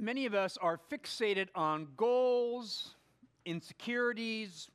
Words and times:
Many 0.00 0.26
of 0.26 0.34
us 0.34 0.56
are 0.58 0.78
fixated 0.92 1.48
on 1.56 1.88
goals, 1.96 2.94
insecurities, 3.44 4.68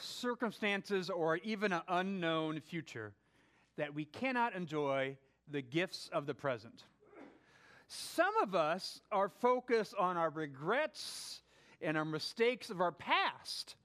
circumstances, 0.00 1.10
or 1.10 1.36
even 1.36 1.72
an 1.72 1.82
unknown 1.86 2.60
future 2.60 3.12
that 3.76 3.94
we 3.94 4.04
cannot 4.04 4.56
enjoy 4.56 5.16
the 5.48 5.62
gifts 5.62 6.10
of 6.12 6.26
the 6.26 6.34
present. 6.34 6.82
Some 7.86 8.36
of 8.42 8.56
us 8.56 9.00
are 9.12 9.28
focused 9.28 9.94
on 9.96 10.16
our 10.16 10.30
regrets 10.30 11.40
and 11.80 11.96
our 11.96 12.04
mistakes 12.04 12.68
of 12.68 12.80
our 12.80 12.90
past 12.90 13.76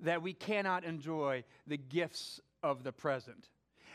that 0.00 0.20
we 0.20 0.34
cannot 0.34 0.84
enjoy 0.84 1.44
the 1.66 1.78
gifts 1.78 2.40
of 2.62 2.84
the 2.84 2.92
present. 2.92 3.48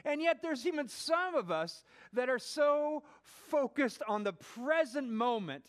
And 0.04 0.20
yet, 0.24 0.42
there's 0.42 0.66
even 0.66 0.88
some 0.88 1.36
of 1.36 1.52
us 1.52 1.84
that 2.14 2.30
are 2.30 2.40
so 2.40 3.04
focused 3.22 4.02
on 4.08 4.24
the 4.24 4.34
present 4.34 5.10
moment 5.10 5.66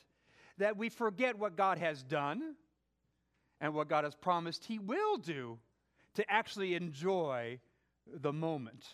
that 0.59 0.77
we 0.77 0.89
forget 0.89 1.39
what 1.39 1.57
God 1.57 1.79
has 1.79 2.03
done 2.03 2.55
and 3.61 3.75
what 3.75 3.89
God 3.89 4.05
has 4.05 4.15
promised 4.15 4.65
He 4.65 4.79
will 4.79 5.17
do 5.17 5.59
to 6.15 6.25
actually 6.31 6.75
enjoy 6.75 7.59
the 8.07 8.33
moment. 8.33 8.87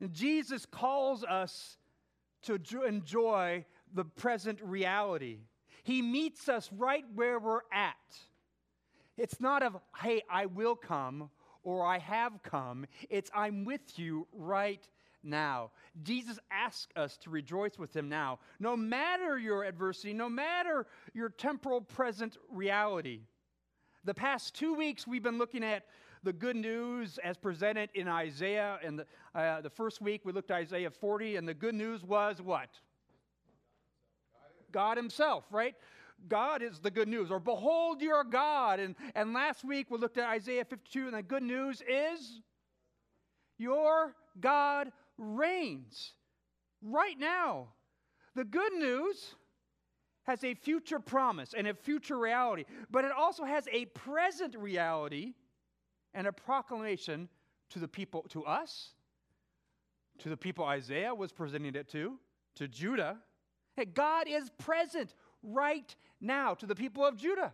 And 0.00 0.12
Jesus 0.12 0.66
calls 0.66 1.24
us 1.24 1.76
to 2.42 2.84
enjoy 2.84 3.64
the 3.92 4.04
present 4.04 4.60
reality. 4.62 5.38
He 5.82 6.02
meets 6.02 6.48
us 6.48 6.70
right 6.76 7.04
where 7.14 7.38
we're 7.38 7.60
at. 7.72 7.96
It's 9.16 9.40
not 9.40 9.62
of, 9.62 9.76
hey, 10.00 10.22
I 10.30 10.46
will 10.46 10.76
come 10.76 11.30
or 11.62 11.84
I 11.84 11.98
have 11.98 12.42
come. 12.42 12.86
It's, 13.10 13.30
I'm 13.34 13.64
with 13.64 13.98
you 13.98 14.26
right 14.32 14.86
now. 15.22 15.70
Jesus 16.02 16.38
asks 16.50 16.88
us 16.96 17.16
to 17.18 17.30
rejoice 17.30 17.78
with 17.78 17.94
him 17.94 18.08
now, 18.08 18.38
no 18.60 18.76
matter 18.76 19.38
your 19.38 19.64
adversity, 19.64 20.12
no 20.12 20.28
matter 20.28 20.86
your 21.14 21.28
temporal 21.28 21.80
present 21.80 22.36
reality. 22.50 23.20
The 24.04 24.14
past 24.14 24.54
two 24.54 24.74
weeks, 24.74 25.06
we've 25.06 25.22
been 25.22 25.38
looking 25.38 25.64
at 25.64 25.84
the 26.22 26.32
good 26.32 26.56
news 26.56 27.18
as 27.22 27.36
presented 27.36 27.90
in 27.94 28.08
Isaiah. 28.08 28.78
And 28.82 29.00
the, 29.00 29.06
uh, 29.34 29.60
the 29.60 29.70
first 29.70 30.00
week, 30.00 30.22
we 30.24 30.32
looked 30.32 30.50
at 30.50 30.58
Isaiah 30.58 30.90
40, 30.90 31.36
and 31.36 31.48
the 31.48 31.54
good 31.54 31.74
news 31.74 32.02
was 32.04 32.40
what? 32.40 32.68
God 34.72 34.96
Himself, 34.96 35.44
right? 35.50 35.74
God 36.26 36.62
is 36.62 36.80
the 36.80 36.90
good 36.90 37.08
news. 37.08 37.30
Or 37.30 37.38
behold 37.38 38.02
your 38.02 38.24
God. 38.24 38.80
And, 38.80 38.96
and 39.14 39.32
last 39.32 39.64
week 39.64 39.90
we 39.90 39.98
looked 39.98 40.18
at 40.18 40.28
Isaiah 40.28 40.64
52, 40.64 41.06
and 41.06 41.14
the 41.14 41.22
good 41.22 41.42
news 41.42 41.82
is 41.88 42.40
your 43.56 44.14
God 44.40 44.90
reigns 45.18 46.14
right 46.82 47.18
now. 47.18 47.68
The 48.34 48.44
good 48.44 48.72
news 48.72 49.34
has 50.24 50.44
a 50.44 50.54
future 50.54 51.00
promise 51.00 51.54
and 51.56 51.66
a 51.66 51.74
future 51.74 52.18
reality, 52.18 52.64
but 52.90 53.04
it 53.04 53.12
also 53.12 53.44
has 53.44 53.66
a 53.72 53.86
present 53.86 54.54
reality 54.56 55.34
and 56.14 56.26
a 56.26 56.32
proclamation 56.32 57.28
to 57.70 57.78
the 57.78 57.88
people, 57.88 58.22
to 58.30 58.44
us, 58.44 58.90
to 60.18 60.28
the 60.28 60.36
people 60.36 60.64
Isaiah 60.64 61.14
was 61.14 61.32
presenting 61.32 61.74
it 61.74 61.88
to, 61.90 62.18
to 62.56 62.68
Judah. 62.68 63.16
Hey, 63.76 63.86
God 63.86 64.26
is 64.28 64.50
present 64.58 65.14
right 65.42 65.94
now 66.20 66.54
to 66.54 66.66
the 66.66 66.74
people 66.74 67.04
of 67.04 67.16
Judah. 67.16 67.52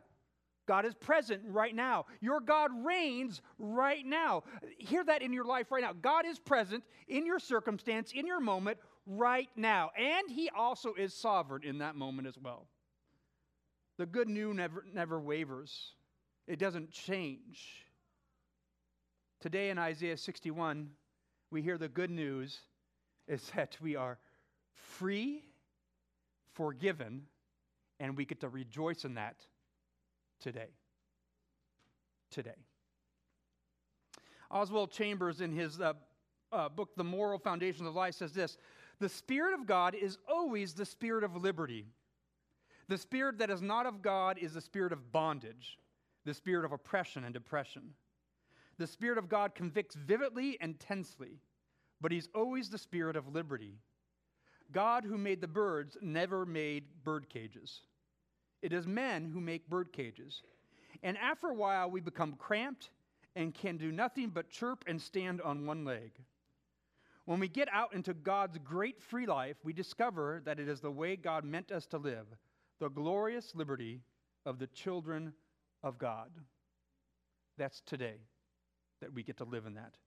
God 0.66 0.86
is 0.86 0.94
present 0.94 1.42
right 1.46 1.74
now. 1.74 2.06
Your 2.20 2.40
God 2.40 2.70
reigns 2.84 3.42
right 3.58 4.04
now. 4.04 4.44
Hear 4.78 5.04
that 5.04 5.22
in 5.22 5.32
your 5.32 5.44
life 5.44 5.70
right 5.70 5.82
now. 5.82 5.92
God 5.92 6.24
is 6.26 6.38
present 6.38 6.84
in 7.08 7.26
your 7.26 7.38
circumstance, 7.38 8.12
in 8.12 8.26
your 8.26 8.40
moment, 8.40 8.78
right 9.06 9.50
now. 9.56 9.90
And 9.98 10.30
He 10.30 10.50
also 10.50 10.94
is 10.94 11.12
sovereign 11.12 11.64
in 11.64 11.78
that 11.78 11.96
moment 11.96 12.28
as 12.28 12.38
well. 12.38 12.66
The 13.98 14.06
good 14.06 14.28
news 14.28 14.56
never, 14.56 14.84
never 14.92 15.20
wavers, 15.20 15.92
it 16.46 16.58
doesn't 16.58 16.90
change. 16.90 17.84
Today 19.40 19.70
in 19.70 19.78
Isaiah 19.78 20.16
61, 20.16 20.90
we 21.50 21.62
hear 21.62 21.78
the 21.78 21.88
good 21.88 22.10
news 22.10 22.60
is 23.28 23.50
that 23.54 23.76
we 23.80 23.94
are 23.94 24.18
free, 24.72 25.44
forgiven, 26.54 27.26
and 28.00 28.16
we 28.16 28.24
get 28.24 28.40
to 28.40 28.48
rejoice 28.48 29.04
in 29.04 29.14
that 29.14 29.36
today. 30.40 30.68
Today. 32.30 32.54
Oswald 34.50 34.90
Chambers, 34.90 35.40
in 35.40 35.52
his 35.52 35.80
uh, 35.80 35.94
uh, 36.52 36.68
book, 36.68 36.90
The 36.96 37.04
Moral 37.04 37.38
Foundations 37.38 37.88
of 37.88 37.94
Life, 37.94 38.14
says 38.14 38.32
this 38.32 38.56
The 39.00 39.08
Spirit 39.08 39.54
of 39.54 39.66
God 39.66 39.94
is 39.94 40.18
always 40.28 40.74
the 40.74 40.86
spirit 40.86 41.24
of 41.24 41.36
liberty. 41.36 41.86
The 42.88 42.98
spirit 42.98 43.38
that 43.38 43.50
is 43.50 43.62
not 43.62 43.86
of 43.86 44.02
God 44.02 44.38
is 44.38 44.52
the 44.52 44.60
spirit 44.60 44.92
of 44.92 45.10
bondage, 45.10 45.78
the 46.24 46.34
spirit 46.34 46.64
of 46.64 46.72
oppression 46.72 47.24
and 47.24 47.32
depression. 47.32 47.94
The 48.78 48.86
Spirit 48.86 49.18
of 49.18 49.28
God 49.28 49.54
convicts 49.54 49.94
vividly 49.94 50.58
and 50.60 50.78
tensely, 50.80 51.38
but 52.00 52.12
He's 52.12 52.28
always 52.34 52.68
the 52.68 52.78
spirit 52.78 53.16
of 53.16 53.32
liberty. 53.32 53.78
God, 54.72 55.04
who 55.04 55.16
made 55.16 55.40
the 55.40 55.48
birds, 55.48 55.96
never 56.00 56.44
made 56.44 56.84
bird 57.04 57.28
cages. 57.28 57.82
It 58.64 58.72
is 58.72 58.86
men 58.86 59.26
who 59.26 59.42
make 59.42 59.68
bird 59.68 59.92
cages. 59.92 60.40
And 61.02 61.18
after 61.18 61.48
a 61.48 61.54
while, 61.54 61.90
we 61.90 62.00
become 62.00 62.32
cramped 62.32 62.88
and 63.36 63.52
can 63.52 63.76
do 63.76 63.92
nothing 63.92 64.30
but 64.30 64.48
chirp 64.48 64.84
and 64.86 64.98
stand 64.98 65.42
on 65.42 65.66
one 65.66 65.84
leg. 65.84 66.12
When 67.26 67.40
we 67.40 67.48
get 67.48 67.68
out 67.70 67.92
into 67.92 68.14
God's 68.14 68.56
great 68.64 69.02
free 69.02 69.26
life, 69.26 69.58
we 69.64 69.74
discover 69.74 70.40
that 70.46 70.58
it 70.58 70.66
is 70.66 70.80
the 70.80 70.90
way 70.90 71.14
God 71.14 71.44
meant 71.44 71.72
us 71.72 71.84
to 71.88 71.98
live, 71.98 72.24
the 72.80 72.88
glorious 72.88 73.54
liberty 73.54 74.00
of 74.46 74.58
the 74.58 74.68
children 74.68 75.34
of 75.82 75.98
God. 75.98 76.30
That's 77.58 77.82
today 77.82 78.16
that 79.02 79.12
we 79.12 79.22
get 79.22 79.36
to 79.36 79.44
live 79.44 79.66
in 79.66 79.74
that. 79.74 79.98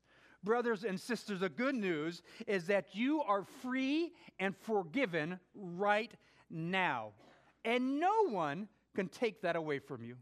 Brothers 0.44 0.84
and 0.84 1.00
sisters, 1.00 1.41
the 1.41 1.50
good 1.50 1.75
news 1.75 2.24
is 2.47 2.66
that 2.66 2.95
you 2.95 3.22
are 3.22 3.44
free 3.62 4.13
and 4.39 4.56
forgiven 4.57 5.39
right 5.53 6.12
now. 6.50 7.12
And 7.67 8.00
no 8.00 8.29
one 8.29 8.69
can 8.95 9.09
take 9.09 9.41
that 9.41 9.57
away 9.57 9.79
from 9.79 10.01
you. 10.01 10.16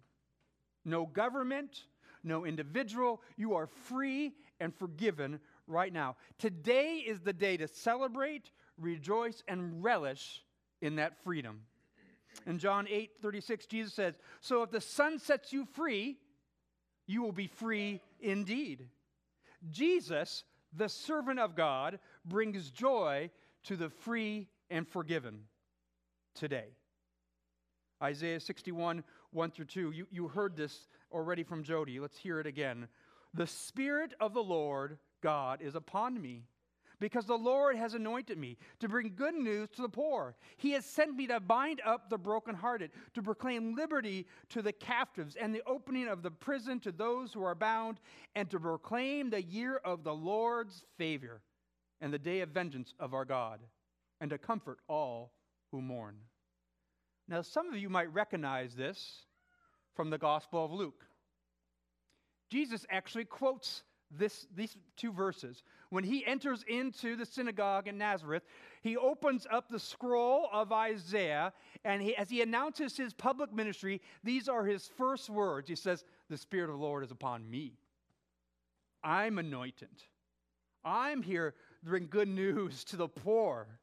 No 0.83 1.05
government, 1.05 1.83
no 2.23 2.43
individual. 2.43 3.21
You 3.37 3.53
are 3.53 3.67
free 3.67 4.33
and 4.59 4.73
forgiven 4.73 5.39
right 5.67 5.93
now. 5.93 6.15
Today 6.39 7.03
is 7.05 7.19
the 7.19 7.33
day 7.33 7.55
to 7.57 7.67
celebrate, 7.67 8.49
rejoice, 8.79 9.43
and 9.47 9.83
relish 9.83 10.43
in 10.81 10.95
that 10.95 11.23
freedom. 11.23 11.61
In 12.47 12.57
John 12.57 12.87
8 12.89 13.11
36, 13.21 13.67
Jesus 13.67 13.93
says, 13.93 14.15
So 14.41 14.63
if 14.63 14.71
the 14.71 14.81
Son 14.81 15.19
sets 15.19 15.53
you 15.53 15.65
free, 15.65 16.17
you 17.05 17.21
will 17.21 17.31
be 17.31 17.47
free 17.47 18.01
indeed. 18.19 18.87
Jesus, 19.69 20.45
the 20.75 20.89
servant 20.89 21.39
of 21.39 21.55
God, 21.55 21.99
brings 22.25 22.71
joy 22.71 23.29
to 23.65 23.75
the 23.75 23.91
free 23.91 24.47
and 24.71 24.87
forgiven 24.87 25.41
today. 26.33 26.69
Isaiah 28.05 28.39
61, 28.39 29.03
1 29.31 29.51
through 29.51 29.65
2. 29.65 29.91
You, 29.91 30.07
you 30.11 30.27
heard 30.27 30.55
this 30.55 30.87
already 31.11 31.41
from 31.43 31.63
Jody. 31.63 31.99
Let's 31.99 32.17
hear 32.17 32.39
it 32.39 32.45
again. 32.45 32.87
The 33.33 33.47
Spirit 33.47 34.13
of 34.19 34.35
the 34.35 34.43
Lord 34.43 34.99
God 35.23 35.59
is 35.61 35.73
upon 35.73 36.21
me 36.21 36.43
because 36.99 37.25
the 37.25 37.35
Lord 37.35 37.75
has 37.75 37.95
anointed 37.95 38.37
me 38.37 38.57
to 38.79 38.87
bring 38.87 39.13
good 39.15 39.33
news 39.33 39.69
to 39.75 39.81
the 39.81 39.89
poor. 39.89 40.35
He 40.57 40.71
has 40.73 40.85
sent 40.85 41.15
me 41.15 41.25
to 41.27 41.39
bind 41.39 41.81
up 41.83 42.11
the 42.11 42.17
brokenhearted, 42.17 42.91
to 43.15 43.23
proclaim 43.23 43.75
liberty 43.75 44.27
to 44.49 44.61
the 44.61 44.71
captives, 44.71 45.35
and 45.35 45.53
the 45.53 45.63
opening 45.65 46.07
of 46.07 46.21
the 46.21 46.31
prison 46.31 46.79
to 46.81 46.91
those 46.91 47.33
who 47.33 47.43
are 47.43 47.55
bound, 47.55 47.99
and 48.35 48.49
to 48.51 48.59
proclaim 48.59 49.31
the 49.31 49.41
year 49.41 49.77
of 49.83 50.03
the 50.03 50.13
Lord's 50.13 50.83
favor 50.99 51.41
and 52.01 52.13
the 52.13 52.19
day 52.19 52.41
of 52.41 52.49
vengeance 52.49 52.93
of 52.99 53.15
our 53.15 53.25
God, 53.25 53.61
and 54.21 54.29
to 54.29 54.37
comfort 54.37 54.77
all 54.87 55.31
who 55.71 55.81
mourn. 55.81 56.17
Now, 57.27 57.41
some 57.41 57.67
of 57.67 57.77
you 57.77 57.89
might 57.89 58.13
recognize 58.13 58.75
this 58.75 59.25
from 59.95 60.09
the 60.09 60.17
Gospel 60.17 60.63
of 60.63 60.71
Luke. 60.71 61.05
Jesus 62.49 62.85
actually 62.91 63.25
quotes 63.25 63.83
this, 64.11 64.45
these 64.55 64.77
two 64.95 65.11
verses. 65.11 65.63
When 65.89 66.03
he 66.03 66.25
enters 66.25 66.63
into 66.67 67.15
the 67.15 67.25
synagogue 67.25 67.87
in 67.87 67.97
Nazareth, 67.97 68.43
he 68.81 68.97
opens 68.97 69.47
up 69.51 69.69
the 69.69 69.79
scroll 69.79 70.47
of 70.53 70.71
Isaiah, 70.71 71.53
and 71.83 72.01
he, 72.01 72.15
as 72.15 72.29
he 72.29 72.41
announces 72.41 72.95
his 72.95 73.13
public 73.13 73.51
ministry, 73.51 74.01
these 74.23 74.47
are 74.47 74.63
his 74.63 74.89
first 74.97 75.29
words. 75.29 75.67
He 75.67 75.75
says, 75.75 76.05
The 76.29 76.37
Spirit 76.37 76.69
of 76.69 76.77
the 76.77 76.85
Lord 76.85 77.03
is 77.03 77.11
upon 77.11 77.49
me. 77.49 77.73
I'm 79.03 79.39
anointed. 79.39 79.89
I'm 80.83 81.21
here 81.21 81.55
to 81.83 81.89
bring 81.89 82.07
good 82.07 82.27
news 82.27 82.83
to 82.85 82.97
the 82.97 83.07
poor 83.07 83.79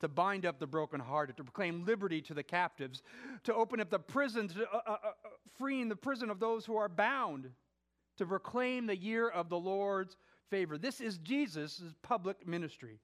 to 0.00 0.08
bind 0.08 0.46
up 0.46 0.58
the 0.58 0.66
brokenhearted, 0.66 1.36
to 1.36 1.44
proclaim 1.44 1.84
liberty 1.84 2.20
to 2.22 2.34
the 2.34 2.42
captives, 2.42 3.02
to 3.44 3.54
open 3.54 3.80
up 3.80 3.90
the 3.90 3.98
prisons, 3.98 4.56
uh, 4.56 4.76
uh, 4.76 4.90
uh, 4.90 4.96
freeing 5.58 5.88
the 5.88 5.96
prison 5.96 6.30
of 6.30 6.40
those 6.40 6.64
who 6.64 6.76
are 6.76 6.88
bound, 6.88 7.50
to 8.16 8.26
proclaim 8.26 8.86
the 8.86 8.96
year 8.96 9.28
of 9.28 9.48
the 9.48 9.58
Lord's 9.58 10.16
favor. 10.50 10.78
This 10.78 11.00
is 11.00 11.18
Jesus' 11.18 11.82
public 12.02 12.46
ministry. 12.46 13.00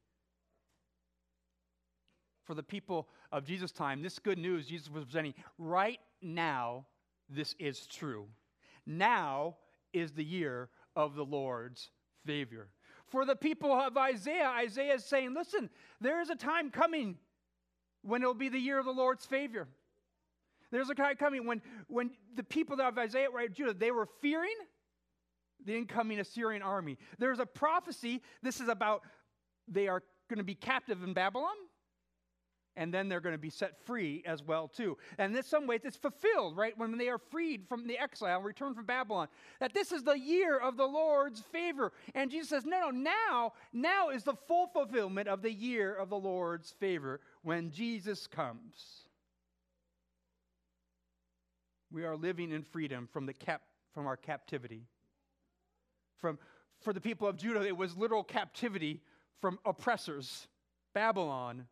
for 2.46 2.54
the 2.54 2.62
people 2.62 3.08
of 3.32 3.44
Jesus' 3.44 3.72
time, 3.72 4.02
this 4.02 4.19
good 4.19 4.38
news 4.38 4.66
Jesus 4.66 4.88
was 4.88 5.04
presenting 5.04 5.34
right 5.58 5.99
now, 6.22 6.87
this 7.28 7.54
is 7.58 7.87
true. 7.87 8.26
Now 8.87 9.56
is 9.92 10.12
the 10.12 10.25
year 10.25 10.70
of 10.94 11.16
the 11.16 11.25
Lord's 11.25 11.90
favor. 12.25 12.69
For 13.06 13.25
the 13.25 13.37
people 13.37 13.73
of 13.73 13.97
Isaiah, 13.97 14.49
Isaiah 14.49 14.94
is 14.94 15.05
saying, 15.05 15.35
listen, 15.35 15.70
there 16.00 16.20
is 16.20 16.31
a 16.31 16.35
time 16.35 16.70
coming 16.70 17.17
when 18.03 18.23
it 18.23 18.26
will 18.26 18.35
be 18.35 18.49
the 18.49 18.58
year 18.58 18.79
of 18.79 18.85
the 18.85 18.93
Lord's 18.93 19.25
favor. 19.25 19.69
There's 20.70 20.91
a 20.91 20.94
time 20.94 21.17
coming 21.17 21.47
when, 21.47 21.62
when 21.87 22.11
the 22.35 22.43
people 22.43 22.81
of 22.81 22.99
Isaiah, 22.99 23.31
right, 23.31 23.53
Judah, 23.53 23.75
they 23.75 23.93
were 23.93 24.08
fearing 24.20 24.55
the 25.64 25.76
incoming 25.76 26.19
Assyrian 26.19 26.62
army. 26.62 26.99
There's 27.19 27.38
a 27.38 27.47
prophecy. 27.47 28.23
This 28.43 28.61
is 28.61 28.69
about 28.69 29.03
they 29.69 29.88
are 29.88 30.02
going 30.29 30.38
to 30.38 30.44
be 30.44 30.55
captive 30.55 31.02
in 31.02 31.12
Babylon 31.12 31.55
and 32.76 32.93
then 32.93 33.08
they're 33.08 33.20
going 33.20 33.34
to 33.34 33.38
be 33.38 33.50
set 33.50 33.84
free 33.84 34.23
as 34.26 34.43
well 34.43 34.69
too. 34.69 34.96
And 35.19 35.34
in 35.37 35.43
some 35.43 35.67
ways 35.67 35.81
it's 35.84 35.96
fulfilled 35.96 36.56
right 36.56 36.76
when 36.78 36.96
they 36.99 37.08
are 37.08 37.19
freed 37.19 37.67
from 37.69 37.87
the 37.87 37.99
exile 37.99 38.37
and 38.37 38.44
returned 38.44 38.76
from 38.76 38.84
babylon 38.84 39.28
that 39.61 39.75
this 39.75 39.93
is 39.93 40.02
the 40.02 40.19
year 40.19 40.58
of 40.58 40.76
the 40.76 40.87
lord's 40.87 41.40
favor. 41.40 41.93
And 42.14 42.31
jesus 42.31 42.50
says 42.50 42.64
no 42.64 42.90
no 42.90 42.90
now 42.90 43.52
now 43.73 44.11
is 44.11 44.25
the 44.25 44.34
full 44.46 44.67
fulfillment 44.69 45.28
of 45.28 45.43
the 45.43 45.52
year 45.52 45.94
of 45.94 46.11
the 46.11 46.19
lord's 46.19 46.70
favor 46.73 47.20
when 47.43 47.70
jesus 47.70 48.26
comes. 48.26 49.05
We 51.90 52.05
are 52.05 52.17
living 52.17 52.52
in 52.52 52.62
freedom 52.62 53.08
from 53.11 53.26
the 53.26 53.32
cap 53.32 53.62
from 53.94 54.06
our 54.06 54.17
captivity. 54.17 54.84
From 56.19 56.38
for 56.82 56.93
the 56.93 57.00
people 57.00 57.26
of 57.26 57.37
judah 57.37 57.67
it 57.67 57.76
was 57.76 57.96
literal 57.96 58.25
captivity 58.25 59.00
from 59.40 59.58
oppressors. 59.64 60.49
Babylon 60.94 61.67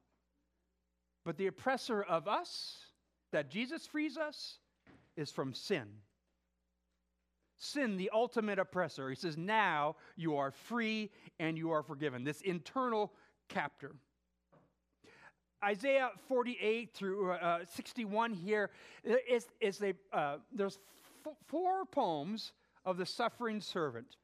but 1.24 1.36
the 1.36 1.46
oppressor 1.46 2.02
of 2.02 2.28
us, 2.28 2.76
that 3.32 3.50
Jesus 3.50 3.86
frees 3.86 4.16
us, 4.16 4.58
is 5.16 5.30
from 5.30 5.54
sin. 5.54 5.86
Sin, 7.56 7.96
the 7.96 8.10
ultimate 8.12 8.58
oppressor. 8.58 9.08
He 9.08 9.16
says, 9.16 9.36
Now 9.36 9.96
you 10.16 10.36
are 10.36 10.50
free 10.50 11.10
and 11.38 11.56
you 11.56 11.70
are 11.70 11.82
forgiven. 11.82 12.24
This 12.24 12.40
internal 12.42 13.12
captor. 13.48 13.92
Isaiah 15.64 16.10
48 16.28 16.92
through 16.92 17.32
uh, 17.32 17.60
61 17.74 18.34
here 18.34 18.70
is, 19.04 19.46
is 19.60 19.80
a, 19.82 19.94
uh, 20.12 20.36
there's 20.52 20.78
f- 21.26 21.32
four 21.46 21.86
poems 21.86 22.52
of 22.84 22.98
the 22.98 23.06
suffering 23.06 23.60
servant. 23.60 24.16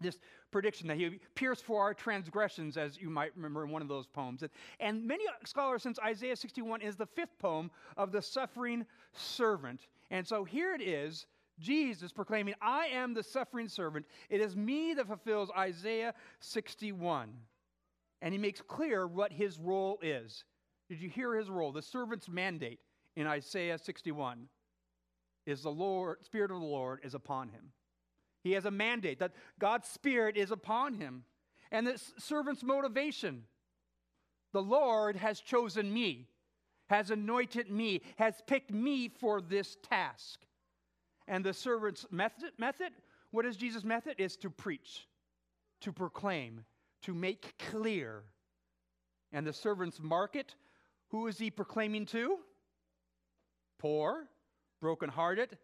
This 0.00 0.18
prediction 0.50 0.88
that 0.88 0.96
he 0.96 1.18
pierced 1.34 1.64
for 1.64 1.80
our 1.82 1.94
transgressions, 1.94 2.76
as 2.76 3.00
you 3.00 3.10
might 3.10 3.32
remember 3.36 3.64
in 3.64 3.70
one 3.70 3.82
of 3.82 3.88
those 3.88 4.06
poems. 4.06 4.42
And, 4.42 4.50
and 4.80 5.06
many 5.06 5.24
scholars, 5.44 5.82
since 5.82 5.98
Isaiah 5.98 6.36
61 6.36 6.82
is 6.82 6.96
the 6.96 7.06
fifth 7.06 7.38
poem 7.38 7.70
of 7.96 8.12
the 8.12 8.22
suffering 8.22 8.84
servant. 9.12 9.86
And 10.10 10.26
so 10.26 10.44
here 10.44 10.74
it 10.74 10.82
is 10.82 11.26
Jesus 11.58 12.12
proclaiming, 12.12 12.54
I 12.60 12.86
am 12.86 13.14
the 13.14 13.22
suffering 13.22 13.68
servant. 13.68 14.06
It 14.28 14.40
is 14.40 14.56
me 14.56 14.94
that 14.94 15.06
fulfills 15.06 15.50
Isaiah 15.56 16.14
61. 16.40 17.30
And 18.22 18.32
he 18.32 18.38
makes 18.38 18.60
clear 18.60 19.06
what 19.06 19.32
his 19.32 19.58
role 19.58 19.98
is. 20.02 20.44
Did 20.88 21.00
you 21.00 21.08
hear 21.08 21.34
his 21.36 21.48
role? 21.48 21.72
The 21.72 21.82
servant's 21.82 22.28
mandate 22.28 22.80
in 23.16 23.26
Isaiah 23.26 23.78
61 23.78 24.48
is 25.46 25.62
the 25.62 25.70
Lord, 25.70 26.24
Spirit 26.24 26.50
of 26.50 26.60
the 26.60 26.66
Lord 26.66 27.00
is 27.02 27.14
upon 27.14 27.48
him. 27.48 27.72
He 28.42 28.52
has 28.52 28.64
a 28.64 28.70
mandate 28.70 29.18
that 29.18 29.32
God's 29.58 29.88
Spirit 29.88 30.36
is 30.36 30.50
upon 30.50 30.94
him. 30.94 31.24
And 31.70 31.86
the 31.86 32.00
servant's 32.18 32.62
motivation 32.62 33.44
the 34.52 34.62
Lord 34.62 35.14
has 35.16 35.40
chosen 35.40 35.92
me, 35.92 36.26
has 36.88 37.10
anointed 37.10 37.70
me, 37.70 38.02
has 38.16 38.42
picked 38.46 38.72
me 38.72 39.08
for 39.08 39.40
this 39.40 39.76
task. 39.82 40.40
And 41.28 41.44
the 41.44 41.54
servant's 41.54 42.04
method, 42.10 42.50
method 42.58 42.90
what 43.30 43.46
is 43.46 43.56
Jesus' 43.56 43.84
method? 43.84 44.16
Is 44.18 44.36
to 44.38 44.50
preach, 44.50 45.06
to 45.82 45.92
proclaim, 45.92 46.64
to 47.02 47.14
make 47.14 47.54
clear. 47.70 48.24
And 49.32 49.46
the 49.46 49.52
servant's 49.52 50.00
market, 50.00 50.56
who 51.10 51.28
is 51.28 51.38
he 51.38 51.50
proclaiming 51.50 52.06
to? 52.06 52.38
Poor, 53.78 54.24
brokenhearted, 54.80 55.56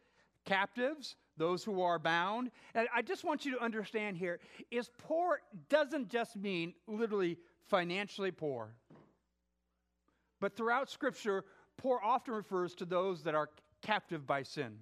captives, 0.45 1.17
those 1.37 1.65
who 1.65 1.83
are 1.83 1.99
bound. 1.99 2.51
And 2.75 2.89
I 2.95 3.03
just 3.03 3.25
want 3.25 3.45
you 3.45 3.53
to 3.53 3.63
understand 3.63 4.17
here 4.17 4.41
is 4.71 4.91
poor 4.99 5.41
doesn't 5.69 6.09
just 6.09 6.37
mean 6.37 6.75
literally 6.87 7.39
financially 7.69 8.31
poor. 8.31 8.75
But 10.41 10.57
throughout 10.57 10.91
scripture, 10.91 11.45
poor 11.77 12.01
often 12.03 12.35
refers 12.35 12.75
to 12.77 12.85
those 12.85 13.23
that 13.25 13.35
are 13.35 13.51
captive 13.83 14.27
by 14.27 14.43
sin. 14.43 14.79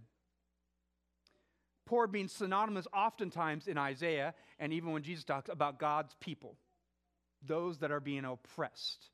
Poor 1.87 2.07
being 2.07 2.29
synonymous 2.29 2.87
oftentimes 2.95 3.69
in 3.69 3.77
Isaiah 3.77 4.35
and 4.59 4.73
even 4.73 4.93
when 4.93 5.03
Jesus 5.03 5.25
talks 5.25 5.51
about 5.51 5.79
God's 5.79 6.15
people, 6.19 6.57
those 7.47 7.79
that 7.79 7.91
are 7.93 8.01
being 8.01 8.25
oppressed. 8.25 9.11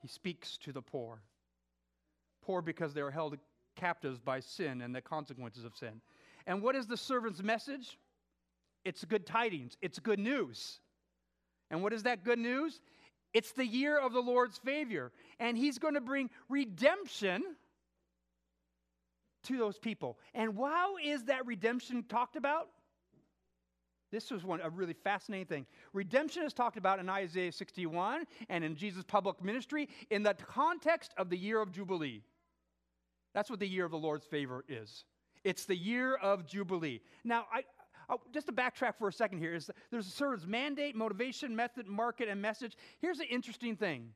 He 0.00 0.08
speaks 0.08 0.56
to 0.58 0.72
the 0.72 0.82
poor. 0.82 1.20
Poor 2.42 2.62
because 2.62 2.94
they 2.94 3.00
are 3.00 3.10
held 3.10 3.36
captives 3.76 4.18
by 4.18 4.40
sin 4.40 4.80
and 4.80 4.94
the 4.94 5.00
consequences 5.00 5.64
of 5.64 5.76
sin. 5.76 6.00
And 6.46 6.62
what 6.62 6.74
is 6.74 6.86
the 6.86 6.96
servant's 6.96 7.42
message? 7.42 7.98
It's 8.84 9.04
good 9.04 9.26
tidings, 9.26 9.76
it's 9.82 9.98
good 9.98 10.18
news. 10.18 10.80
And 11.70 11.82
what 11.82 11.92
is 11.92 12.04
that 12.04 12.24
good 12.24 12.38
news? 12.38 12.80
It's 13.34 13.52
the 13.52 13.66
year 13.66 13.98
of 13.98 14.12
the 14.12 14.20
Lord's 14.20 14.56
favor. 14.58 15.12
And 15.40 15.58
he's 15.58 15.78
going 15.78 15.94
to 15.94 16.00
bring 16.00 16.30
redemption 16.48 17.42
to 19.44 19.58
those 19.58 19.78
people. 19.78 20.18
And 20.34 20.56
how 20.56 20.96
is 20.96 21.24
that 21.24 21.46
redemption 21.46 22.04
talked 22.04 22.36
about? 22.36 22.68
This 24.12 24.30
was 24.30 24.44
one 24.44 24.60
a 24.62 24.70
really 24.70 24.92
fascinating 24.92 25.46
thing. 25.46 25.66
Redemption 25.92 26.44
is 26.44 26.52
talked 26.52 26.76
about 26.76 27.00
in 27.00 27.08
Isaiah 27.08 27.52
61 27.52 28.24
and 28.48 28.64
in 28.64 28.76
Jesus' 28.76 29.04
public 29.04 29.42
ministry 29.42 29.88
in 30.10 30.22
the 30.22 30.34
context 30.34 31.12
of 31.16 31.28
the 31.28 31.36
year 31.36 31.60
of 31.60 31.72
Jubilee. 31.72 32.22
That's 33.36 33.50
what 33.50 33.60
the 33.60 33.68
year 33.68 33.84
of 33.84 33.90
the 33.90 33.98
Lord's 33.98 34.24
favor 34.24 34.64
is. 34.66 35.04
It's 35.44 35.66
the 35.66 35.76
year 35.76 36.14
of 36.14 36.46
Jubilee. 36.46 37.02
Now, 37.22 37.44
I, 37.52 37.64
I, 38.08 38.16
just 38.32 38.46
to 38.46 38.52
backtrack 38.54 38.94
for 38.98 39.08
a 39.08 39.12
second 39.12 39.40
here, 39.40 39.52
is 39.54 39.70
there's 39.90 40.20
a 40.20 40.24
of 40.24 40.48
mandate, 40.48 40.96
motivation, 40.96 41.54
method, 41.54 41.86
market, 41.86 42.30
and 42.30 42.40
message. 42.40 42.78
Here's 42.98 43.18
the 43.18 43.26
interesting 43.26 43.76
thing 43.76 44.08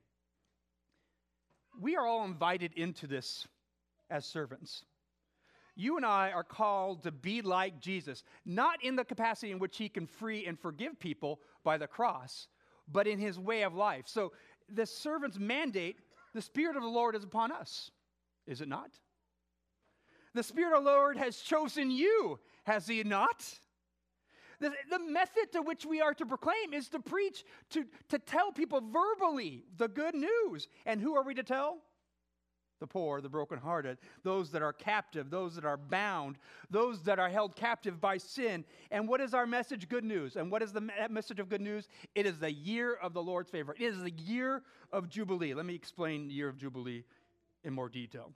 we 1.78 1.96
are 1.96 2.06
all 2.06 2.24
invited 2.24 2.72
into 2.76 3.06
this 3.06 3.46
as 4.08 4.24
servants. 4.24 4.86
You 5.76 5.98
and 5.98 6.06
I 6.06 6.30
are 6.30 6.42
called 6.42 7.02
to 7.02 7.12
be 7.12 7.42
like 7.42 7.78
Jesus, 7.78 8.24
not 8.46 8.82
in 8.82 8.96
the 8.96 9.04
capacity 9.04 9.52
in 9.52 9.58
which 9.58 9.76
he 9.76 9.90
can 9.90 10.06
free 10.06 10.46
and 10.46 10.58
forgive 10.58 10.98
people 10.98 11.40
by 11.62 11.76
the 11.76 11.86
cross, 11.86 12.48
but 12.90 13.06
in 13.06 13.18
his 13.18 13.38
way 13.38 13.64
of 13.64 13.74
life. 13.74 14.04
So, 14.06 14.32
the 14.72 14.86
servant's 14.86 15.38
mandate, 15.38 15.98
the 16.32 16.40
Spirit 16.40 16.76
of 16.76 16.82
the 16.82 16.88
Lord 16.88 17.14
is 17.14 17.24
upon 17.24 17.52
us, 17.52 17.90
is 18.46 18.62
it 18.62 18.68
not? 18.68 18.90
The 20.34 20.42
Spirit 20.42 20.76
of 20.76 20.84
the 20.84 20.90
Lord 20.90 21.16
has 21.16 21.38
chosen 21.38 21.90
you, 21.90 22.38
has 22.64 22.86
He 22.86 23.02
not? 23.02 23.44
The, 24.60 24.72
the 24.90 24.98
method 24.98 25.52
to 25.52 25.62
which 25.62 25.86
we 25.86 26.00
are 26.00 26.14
to 26.14 26.26
proclaim 26.26 26.74
is 26.74 26.88
to 26.90 27.00
preach, 27.00 27.44
to, 27.70 27.86
to 28.10 28.18
tell 28.18 28.52
people 28.52 28.80
verbally 28.80 29.64
the 29.78 29.88
good 29.88 30.14
news. 30.14 30.68
And 30.84 31.00
who 31.00 31.14
are 31.16 31.24
we 31.24 31.34
to 31.34 31.42
tell? 31.42 31.78
The 32.78 32.86
poor, 32.86 33.20
the 33.20 33.28
brokenhearted, 33.28 33.98
those 34.22 34.50
that 34.52 34.62
are 34.62 34.72
captive, 34.72 35.30
those 35.30 35.54
that 35.54 35.66
are 35.66 35.76
bound, 35.76 36.38
those 36.70 37.02
that 37.02 37.18
are 37.18 37.28
held 37.28 37.54
captive 37.54 38.00
by 38.00 38.16
sin. 38.16 38.64
And 38.90 39.06
what 39.06 39.20
is 39.20 39.34
our 39.34 39.46
message? 39.46 39.88
Good 39.88 40.04
news. 40.04 40.36
And 40.36 40.50
what 40.50 40.62
is 40.62 40.72
the 40.72 40.90
message 41.10 41.40
of 41.40 41.50
good 41.50 41.60
news? 41.60 41.88
It 42.14 42.24
is 42.24 42.38
the 42.38 42.52
year 42.52 42.94
of 42.94 43.12
the 43.12 43.22
Lord's 43.22 43.50
favor. 43.50 43.74
It 43.78 43.82
is 43.82 44.02
the 44.02 44.10
year 44.10 44.62
of 44.92 45.10
Jubilee. 45.10 45.52
Let 45.52 45.66
me 45.66 45.74
explain 45.74 46.28
the 46.28 46.34
year 46.34 46.48
of 46.48 46.56
Jubilee 46.56 47.04
in 47.64 47.74
more 47.74 47.90
detail. 47.90 48.32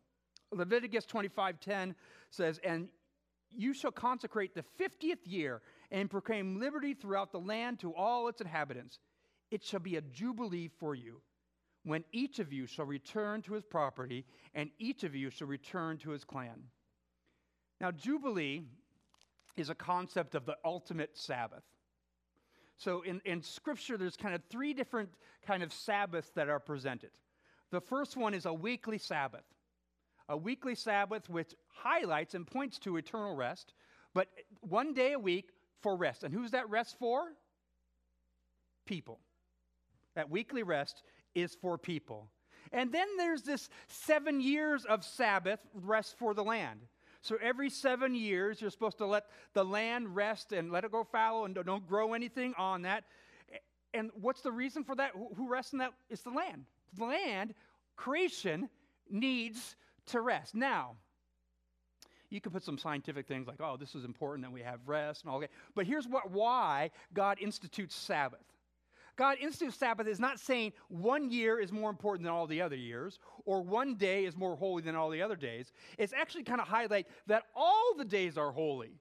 Leviticus 0.55 1.07
25:10 1.07 1.95
says, 2.31 2.59
"And 2.59 2.91
you 3.51 3.73
shall 3.73 3.93
consecrate 3.93 4.55
the 4.55 4.63
50th 4.63 5.27
year 5.27 5.63
and 5.91 6.11
proclaim 6.11 6.59
liberty 6.59 6.95
throughout 6.95 7.33
the 7.33 7.41
land 7.41 7.81
to 7.81 7.95
all 7.95 8.29
its 8.29 8.41
inhabitants. 8.41 9.01
It 9.51 9.63
shall 9.63 9.81
be 9.81 9.97
a 9.97 10.01
jubilee 10.01 10.69
for 10.69 10.95
you, 10.95 11.23
when 11.85 12.05
each 12.13 12.39
of 12.39 12.53
you 12.53 12.67
shall 12.67 12.87
return 12.87 13.43
to 13.43 13.55
his 13.55 13.65
property, 13.65 14.27
and 14.55 14.71
each 14.79 15.05
of 15.05 15.15
you 15.15 15.31
shall 15.31 15.49
return 15.49 15.99
to 15.99 16.11
his 16.11 16.25
clan." 16.25 16.71
Now, 17.81 17.91
jubilee 17.91 18.67
is 19.57 19.71
a 19.71 19.75
concept 19.75 20.35
of 20.35 20.47
the 20.47 20.59
ultimate 20.65 21.17
Sabbath. 21.17 21.65
So 22.77 23.03
in, 23.03 23.21
in 23.25 23.43
Scripture, 23.43 23.97
there's 23.97 24.17
kind 24.17 24.35
of 24.35 24.43
three 24.45 24.75
different 24.75 25.15
kind 25.43 25.63
of 25.63 25.73
Sabbaths 25.73 26.31
that 26.31 26.49
are 26.49 26.59
presented. 26.59 27.11
The 27.71 27.81
first 27.81 28.17
one 28.17 28.35
is 28.35 28.47
a 28.47 28.53
weekly 28.53 28.99
Sabbath 28.99 29.45
a 30.29 30.37
weekly 30.37 30.75
Sabbath 30.75 31.29
which 31.29 31.55
highlights 31.69 32.35
and 32.35 32.47
points 32.47 32.79
to 32.81 32.97
eternal 32.97 33.35
rest, 33.35 33.75
but 34.15 34.29
one 34.61 34.95
day 34.95 35.13
a 35.13 35.19
week 35.19 35.51
for 35.83 35.97
rest. 35.97 36.25
And 36.25 36.33
who's 36.33 36.53
that 36.53 36.71
rest 36.71 36.97
for? 36.99 37.23
People. 38.87 39.21
That 40.15 40.31
weekly 40.31 40.63
rest 40.63 41.03
is 41.35 41.57
for 41.61 41.77
people. 41.77 42.29
And 42.73 42.93
then 42.93 43.07
there's 43.19 43.43
this 43.43 43.69
seven 43.89 44.41
years 44.41 44.85
of 44.85 45.05
Sabbath 45.05 45.61
rest 45.75 46.17
for 46.19 46.35
the 46.35 46.45
land. 46.45 46.81
So 47.21 47.37
every 47.41 47.71
seven 47.71 48.15
years, 48.15 48.61
you're 48.61 48.71
supposed 48.71 48.99
to 48.99 49.07
let 49.07 49.25
the 49.55 49.65
land 49.65 50.15
rest 50.15 50.53
and 50.53 50.71
let 50.71 50.85
it 50.85 50.93
go 50.93 51.05
fallow 51.05 51.45
and 51.45 51.55
don't 51.55 51.87
grow 51.87 52.13
anything 52.13 52.55
on 52.59 52.83
that. 52.83 53.05
And 53.95 54.11
what's 54.21 54.43
the 54.43 54.53
reason 54.53 54.85
for 54.85 54.95
that? 54.97 55.13
Who 55.37 55.49
rests 55.49 55.73
in 55.73 55.79
that? 55.79 55.93
It's 56.11 56.23
the 56.23 56.31
land. 56.31 56.65
The 56.97 57.05
land, 57.05 57.55
creation, 57.97 58.69
needs 59.11 59.77
to 60.07 60.21
rest. 60.21 60.55
Now, 60.55 60.97
you 62.31 62.41
can 62.41 62.53
put 62.53 62.65
some 62.65 62.79
scientific 62.79 63.27
things 63.27 63.47
like, 63.47 63.61
oh, 63.61 63.77
this 63.77 63.95
is 63.95 64.05
important 64.05 64.45
that 64.45 64.53
we 64.53 64.63
have 64.63 64.81
rest 64.87 65.23
and 65.23 65.31
all 65.31 65.41
that. 65.41 65.51
But 65.75 65.87
here's 65.87 66.09
what 66.09 66.31
why 66.31 66.91
God 67.13 67.39
institutes 67.41 67.95
Sabbath. 67.95 68.45
God 69.17 69.37
institutes 69.41 69.77
Sabbath 69.77 70.09
is 70.09 70.19
not 70.19 70.41
saying 70.41 70.73
one 70.89 71.31
year 71.31 71.61
is 71.61 71.71
more 71.71 71.89
important 71.89 72.25
than 72.25 72.33
all 72.33 72.49
the 72.49 72.61
other 72.61 72.75
years, 72.75 73.21
or 73.45 73.63
one 73.63 73.95
day 73.95 74.25
is 74.25 74.37
more 74.37 74.57
holy 74.57 74.83
than 74.83 74.97
all 74.97 75.11
the 75.11 75.23
other 75.23 75.37
days. 75.37 75.73
It's 75.99 76.13
actually 76.13 76.43
kind 76.43 76.61
of 76.61 76.67
highlight 76.67 77.07
that 77.29 77.45
all 77.55 77.95
the 77.97 78.05
days 78.05 78.37
are 78.37 78.51
holy. 78.51 78.99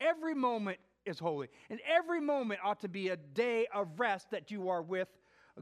Every 0.00 0.34
moment 0.34 0.78
is 1.04 1.18
holy. 1.18 1.48
And 1.70 1.80
every 1.88 2.20
moment 2.20 2.60
ought 2.62 2.80
to 2.80 2.88
be 2.88 3.08
a 3.08 3.16
day 3.16 3.66
of 3.74 3.98
rest 3.98 4.30
that 4.30 4.52
you 4.52 4.68
are 4.68 4.82
with 4.82 5.08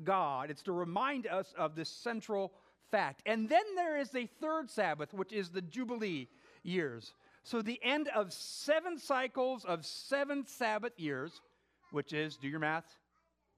God. 0.04 0.50
It's 0.50 0.62
to 0.64 0.72
remind 0.72 1.26
us 1.26 1.54
of 1.56 1.74
this 1.74 1.88
central 1.88 2.52
fact. 2.90 3.22
And 3.26 3.48
then 3.48 3.62
there 3.76 3.98
is 3.98 4.14
a 4.14 4.26
third 4.40 4.70
Sabbath, 4.70 5.12
which 5.14 5.32
is 5.32 5.50
the 5.50 5.62
Jubilee 5.62 6.28
years. 6.62 7.14
So 7.42 7.62
the 7.62 7.80
end 7.82 8.08
of 8.14 8.32
seven 8.32 8.98
cycles 8.98 9.64
of 9.64 9.84
seven 9.84 10.46
Sabbath 10.46 10.98
years, 10.98 11.40
which 11.90 12.12
is, 12.12 12.36
do 12.36 12.48
your 12.48 12.60
math, 12.60 12.84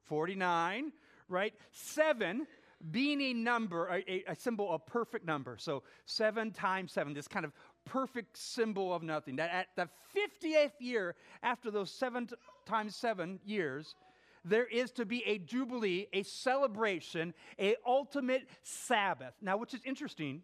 49, 0.05 0.93
right? 1.29 1.55
Seven 1.73 2.47
being 2.91 3.21
a 3.21 3.33
number, 3.33 3.87
a, 3.89 4.25
a, 4.29 4.35
symbol 4.35 4.73
of 4.73 4.85
perfect 4.87 5.25
number. 5.25 5.57
So 5.57 5.85
seven 6.05 6.51
times 6.51 6.93
seven, 6.93 7.15
this 7.15 7.29
kind 7.29 7.45
of 7.45 7.53
perfect 7.85 8.37
symbol 8.37 8.93
of 8.93 9.03
nothing. 9.03 9.37
That 9.37 9.51
at 9.51 9.69
the 9.77 9.89
50th 10.17 10.73
year, 10.81 11.15
after 11.43 11.71
those 11.71 11.91
seven 11.93 12.29
times 12.67 12.97
seven 12.97 13.39
years, 13.45 13.95
there 14.45 14.67
is 14.67 14.91
to 14.93 15.05
be 15.05 15.23
a 15.27 15.39
jubilee, 15.39 16.07
a 16.13 16.23
celebration, 16.23 17.35
a 17.59 17.77
ultimate 17.87 18.49
Sabbath. 18.63 19.35
Now, 19.41 19.57
which 19.57 19.75
is 19.75 19.81
interesting 19.85 20.43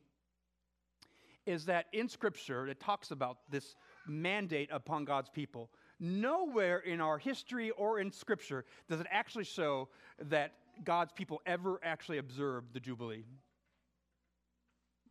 is 1.47 1.65
that 1.65 1.87
in 1.93 2.09
Scripture 2.09 2.69
it 2.69 2.79
talks 2.79 3.11
about 3.11 3.39
this 3.51 3.75
mandate 4.07 4.69
upon 4.71 5.05
God's 5.05 5.31
people. 5.31 5.71
Nowhere 5.99 6.79
in 6.79 7.01
our 7.01 7.19
history 7.19 7.71
or 7.71 7.99
in 7.99 8.13
Scripture 8.13 8.65
does 8.89 9.01
it 9.01 9.07
actually 9.11 9.45
show 9.45 9.89
that 10.27 10.53
God's 10.85 11.13
people 11.13 11.41
ever 11.47 11.81
actually 11.83 12.19
observed 12.19 12.73
the 12.73 12.81
Jubilee. 12.81 13.25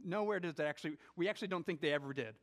Nowhere 0.06 0.40
does 0.40 0.60
it 0.60 0.64
actually, 0.64 0.98
we 1.16 1.28
actually 1.28 1.50
don't 1.50 1.66
think 1.66 1.82
they 1.82 1.92
ever 1.92 2.14
did. 2.14 2.36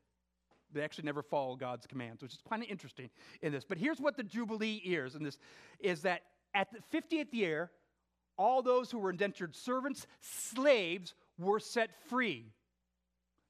They 0.72 0.82
actually 0.82 1.04
never 1.04 1.22
follow 1.22 1.54
God's 1.54 1.86
commands, 1.86 2.20
which 2.20 2.32
is 2.32 2.40
kind 2.48 2.62
of 2.62 2.68
interesting 2.68 3.08
in 3.42 3.52
this. 3.52 3.64
But 3.64 3.78
here's 3.78 4.00
what 4.00 4.16
the 4.16 4.24
Jubilee 4.24 4.82
is, 4.84 5.14
and 5.14 5.24
this 5.24 5.38
is 5.78 6.02
that 6.02 6.22
at 6.54 6.68
the 6.73 6.80
50th 6.96 7.32
year, 7.32 7.70
all 8.37 8.62
those 8.62 8.90
who 8.90 8.99
were 8.99 9.11
indentured 9.11 9.54
servants, 9.54 10.06
slaves, 10.20 11.14
were 11.38 11.61
set 11.61 11.90
free. 12.08 12.46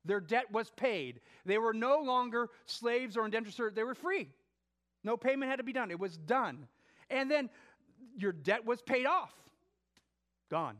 Their 0.04 0.20
debt 0.20 0.50
was 0.52 0.70
paid. 0.70 1.20
They 1.46 1.58
were 1.58 1.72
no 1.72 2.00
longer 2.00 2.50
slaves 2.66 3.16
or 3.16 3.24
indentured 3.24 3.54
servants, 3.54 3.76
they 3.76 3.84
were 3.84 3.94
free. 3.94 4.28
No 5.02 5.16
payment 5.16 5.50
had 5.50 5.56
to 5.56 5.64
be 5.64 5.72
done. 5.72 5.90
It 5.90 5.98
was 5.98 6.16
done. 6.16 6.66
And 7.10 7.30
then 7.30 7.50
your 8.16 8.32
debt 8.32 8.64
was 8.64 8.80
paid 8.82 9.06
off. 9.06 9.32
Gone. 10.50 10.76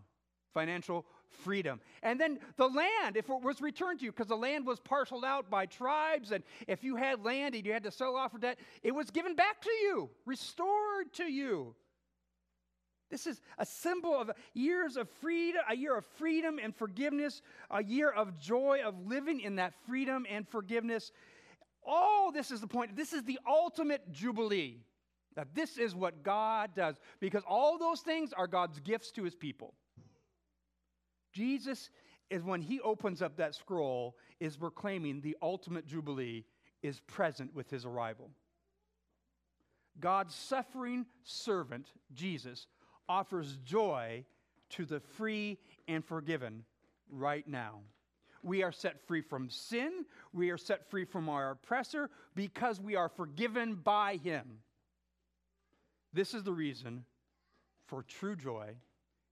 Financial 0.52 1.04
freedom. 1.42 1.80
And 2.02 2.20
then 2.20 2.38
the 2.56 2.66
land, 2.66 3.16
if 3.16 3.28
it 3.28 3.42
was 3.42 3.60
returned 3.60 3.98
to 3.98 4.04
you, 4.04 4.12
because 4.12 4.28
the 4.28 4.36
land 4.36 4.66
was 4.66 4.80
parceled 4.80 5.24
out 5.24 5.50
by 5.50 5.66
tribes, 5.66 6.32
and 6.32 6.44
if 6.66 6.84
you 6.84 6.96
had 6.96 7.24
land 7.24 7.54
and 7.54 7.66
you 7.66 7.72
had 7.72 7.82
to 7.84 7.90
sell 7.90 8.16
off 8.16 8.32
for 8.32 8.38
debt, 8.38 8.58
it 8.82 8.94
was 8.94 9.10
given 9.10 9.34
back 9.34 9.60
to 9.62 9.70
you, 9.70 10.10
restored 10.24 11.12
to 11.14 11.24
you. 11.24 11.74
This 13.10 13.26
is 13.26 13.40
a 13.58 13.66
symbol 13.66 14.14
of 14.14 14.30
years 14.54 14.96
of 14.96 15.08
freedom, 15.20 15.62
a 15.68 15.76
year 15.76 15.96
of 15.96 16.06
freedom 16.18 16.58
and 16.62 16.74
forgiveness, 16.74 17.42
a 17.70 17.82
year 17.82 18.10
of 18.10 18.38
joy 18.38 18.80
of 18.84 19.06
living 19.06 19.40
in 19.40 19.56
that 19.56 19.74
freedom 19.86 20.26
and 20.28 20.48
forgiveness. 20.48 21.12
All 21.86 22.32
this 22.32 22.50
is 22.50 22.60
the 22.60 22.66
point. 22.66 22.96
This 22.96 23.12
is 23.12 23.22
the 23.24 23.38
ultimate 23.46 24.10
jubilee. 24.10 24.80
That 25.36 25.54
this 25.54 25.78
is 25.78 25.94
what 25.94 26.22
God 26.22 26.70
does 26.76 26.96
because 27.20 27.42
all 27.46 27.76
those 27.76 28.00
things 28.00 28.32
are 28.32 28.46
God's 28.46 28.78
gifts 28.80 29.10
to 29.12 29.24
his 29.24 29.34
people. 29.34 29.74
Jesus 31.32 31.90
is 32.30 32.42
when 32.42 32.62
he 32.62 32.80
opens 32.80 33.20
up 33.20 33.36
that 33.36 33.54
scroll 33.54 34.16
is 34.40 34.56
proclaiming 34.56 35.20
the 35.20 35.36
ultimate 35.42 35.86
jubilee 35.86 36.44
is 36.82 37.00
present 37.00 37.54
with 37.54 37.68
his 37.68 37.84
arrival. 37.84 38.30
God's 40.00 40.34
suffering 40.34 41.06
servant, 41.22 41.88
Jesus, 42.12 42.66
offers 43.08 43.58
joy 43.64 44.24
to 44.70 44.84
the 44.84 45.00
free 45.00 45.58
and 45.88 46.04
forgiven 46.04 46.64
right 47.10 47.46
now. 47.46 47.80
We 48.42 48.62
are 48.62 48.72
set 48.72 49.00
free 49.06 49.22
from 49.22 49.48
sin. 49.48 50.04
We 50.32 50.50
are 50.50 50.58
set 50.58 50.90
free 50.90 51.04
from 51.04 51.28
our 51.28 51.52
oppressor 51.52 52.10
because 52.34 52.80
we 52.80 52.94
are 52.94 53.08
forgiven 53.08 53.76
by 53.76 54.20
him. 54.22 54.58
This 56.12 56.34
is 56.34 56.42
the 56.42 56.52
reason 56.52 57.04
for 57.86 58.02
true 58.02 58.36
joy, 58.36 58.74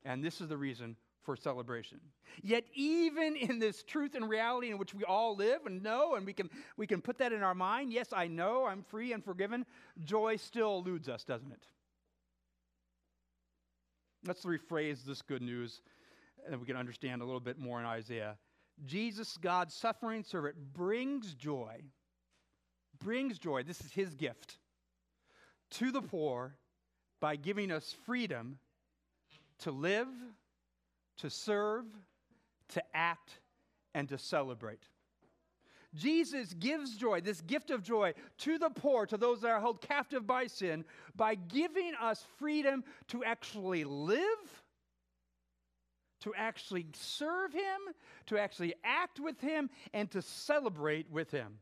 and 0.05 0.25
this 0.25 0.41
is 0.41 0.49
the 0.49 0.57
reason 0.57 0.97
for 1.23 1.37
celebration. 1.37 2.01
Yet, 2.43 2.65
even 2.75 3.37
in 3.37 3.59
this 3.59 3.83
truth 3.83 4.15
and 4.15 4.29
reality 4.29 4.71
in 4.71 4.79
which 4.79 4.95
we 4.95 5.05
all 5.05 5.37
live 5.37 5.67
and 5.67 5.83
know, 5.83 6.15
and 6.15 6.27
we 6.27 6.33
can, 6.33 6.51
we 6.77 6.87
can 6.87 7.01
put 7.01 7.19
that 7.19 7.33
in 7.33 7.43
our 7.43 7.55
mind 7.55 7.93
yes, 7.93 8.09
I 8.13 8.27
know 8.27 8.67
I'm 8.67 8.83
free 8.83 9.13
and 9.13 9.25
forgiven, 9.25 9.65
joy 10.05 10.37
still 10.37 10.79
eludes 10.79 11.09
us, 11.09 11.23
doesn't 11.23 11.53
it? 11.53 11.67
Let's 14.25 14.45
rephrase 14.45 15.05
this 15.05 15.23
good 15.23 15.43
news 15.43 15.83
and 16.49 16.61
we 16.61 16.67
can 16.67 16.77
understand 16.77 17.23
a 17.23 17.25
little 17.25 17.41
bit 17.41 17.59
more 17.59 17.81
in 17.81 17.87
Isaiah. 17.87 18.37
Jesus, 18.85 19.37
God's 19.37 19.75
suffering 19.75 20.25
servant, 20.25 20.57
brings 20.73 21.35
joy, 21.35 21.83
brings 23.03 23.39
joy, 23.39 23.63
this 23.63 23.81
is 23.81 23.93
his 23.93 24.15
gift, 24.15 24.59
to 25.73 25.91
the 25.91 26.03
poor 26.03 26.57
by 27.21 27.37
giving 27.37 27.71
us 27.71 27.95
freedom 28.05 28.59
to 29.61 29.71
live, 29.71 30.09
to 31.19 31.31
serve, 31.31 31.85
to 32.71 32.83
act, 32.95 33.39
and 33.95 34.09
to 34.09 34.19
celebrate. 34.19 34.83
Jesus 35.95 36.55
gives 36.55 36.97
joy, 36.97 37.21
this 37.21 37.41
gift 37.43 37.71
of 37.71 37.83
joy, 37.83 38.15
to 38.39 38.59
the 38.59 38.71
poor, 38.71 39.05
to 39.07 39.17
those 39.17 39.43
that 39.43 39.51
are 39.51 39.61
held 39.61 39.81
captive 39.81 40.27
by 40.27 40.47
sin, 40.47 40.85
by 41.15 41.35
giving 41.35 41.93
us 42.01 42.25
freedom 42.39 42.83
to 43.09 43.23
actually 43.25 43.85
live, 43.85 44.63
to 46.21 46.35
actually 46.35 46.87
serve 46.95 47.53
Him, 47.53 47.95
to 48.27 48.39
actually 48.39 48.75
act 48.85 49.21
with 49.21 49.41
Him, 49.41 49.69
and 49.93 50.11
to 50.13 50.23
celebrate 50.23 51.11
with 51.11 51.31
Him. 51.31 51.59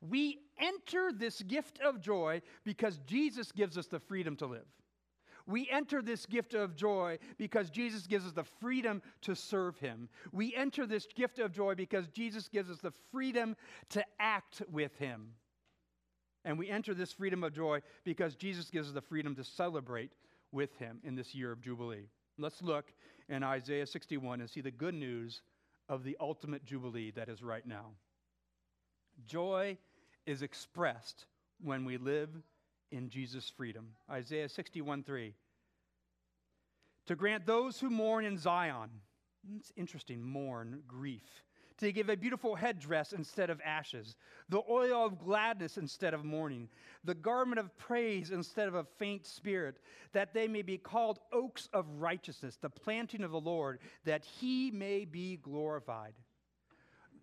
We 0.00 0.40
enter 0.58 1.12
this 1.12 1.40
gift 1.42 1.80
of 1.80 2.00
joy 2.00 2.42
because 2.64 2.98
Jesus 3.06 3.52
gives 3.52 3.78
us 3.78 3.86
the 3.86 4.00
freedom 4.00 4.36
to 4.36 4.46
live. 4.46 4.66
We 5.46 5.68
enter 5.70 6.02
this 6.02 6.26
gift 6.26 6.54
of 6.54 6.76
joy 6.76 7.18
because 7.38 7.70
Jesus 7.70 8.06
gives 8.06 8.26
us 8.26 8.32
the 8.32 8.44
freedom 8.44 9.02
to 9.22 9.34
serve 9.34 9.78
him. 9.78 10.08
We 10.32 10.54
enter 10.54 10.86
this 10.86 11.06
gift 11.14 11.38
of 11.38 11.52
joy 11.52 11.74
because 11.74 12.08
Jesus 12.08 12.48
gives 12.48 12.70
us 12.70 12.78
the 12.78 12.92
freedom 13.10 13.56
to 13.90 14.04
act 14.20 14.62
with 14.70 14.96
him. 14.98 15.34
And 16.44 16.58
we 16.58 16.68
enter 16.68 16.94
this 16.94 17.12
freedom 17.12 17.44
of 17.44 17.52
joy 17.52 17.80
because 18.04 18.34
Jesus 18.34 18.70
gives 18.70 18.88
us 18.88 18.94
the 18.94 19.00
freedom 19.00 19.34
to 19.36 19.44
celebrate 19.44 20.12
with 20.50 20.76
him 20.78 20.98
in 21.04 21.14
this 21.14 21.34
year 21.34 21.52
of 21.52 21.60
Jubilee. 21.60 22.08
Let's 22.38 22.62
look 22.62 22.92
in 23.28 23.42
Isaiah 23.42 23.86
61 23.86 24.40
and 24.40 24.50
see 24.50 24.60
the 24.60 24.70
good 24.70 24.94
news 24.94 25.42
of 25.88 26.04
the 26.04 26.16
ultimate 26.20 26.64
Jubilee 26.64 27.10
that 27.12 27.28
is 27.28 27.42
right 27.42 27.66
now. 27.66 27.92
Joy 29.26 29.78
is 30.26 30.42
expressed 30.42 31.26
when 31.62 31.84
we 31.84 31.96
live 31.96 32.30
in 32.92 33.08
Jesus' 33.08 33.50
freedom. 33.56 33.88
Isaiah 34.10 34.48
61 34.48 35.02
3. 35.02 35.34
To 37.06 37.16
grant 37.16 37.46
those 37.46 37.80
who 37.80 37.90
mourn 37.90 38.24
in 38.24 38.38
Zion, 38.38 38.90
it's 39.56 39.72
interesting, 39.76 40.22
mourn, 40.22 40.82
grief. 40.86 41.42
To 41.78 41.90
give 41.90 42.10
a 42.10 42.16
beautiful 42.16 42.54
headdress 42.54 43.12
instead 43.12 43.50
of 43.50 43.60
ashes, 43.64 44.16
the 44.48 44.62
oil 44.70 45.04
of 45.04 45.18
gladness 45.18 45.78
instead 45.78 46.14
of 46.14 46.24
mourning, 46.24 46.68
the 47.02 47.14
garment 47.14 47.58
of 47.58 47.76
praise 47.76 48.30
instead 48.30 48.68
of 48.68 48.76
a 48.76 48.84
faint 48.84 49.26
spirit, 49.26 49.78
that 50.12 50.32
they 50.32 50.46
may 50.46 50.62
be 50.62 50.78
called 50.78 51.18
oaks 51.32 51.68
of 51.72 51.86
righteousness, 51.98 52.56
the 52.60 52.70
planting 52.70 53.24
of 53.24 53.32
the 53.32 53.40
Lord, 53.40 53.80
that 54.04 54.24
he 54.24 54.70
may 54.70 55.04
be 55.04 55.38
glorified. 55.38 56.12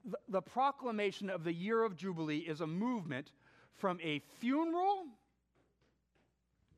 The, 0.03 0.17
the 0.27 0.41
proclamation 0.41 1.29
of 1.29 1.45
the 1.45 1.53
year 1.53 1.83
of 1.83 1.95
Jubilee 1.95 2.39
is 2.39 2.59
a 2.59 2.67
movement 2.67 3.31
from 3.77 3.97
a 4.01 4.19
funeral 4.39 5.05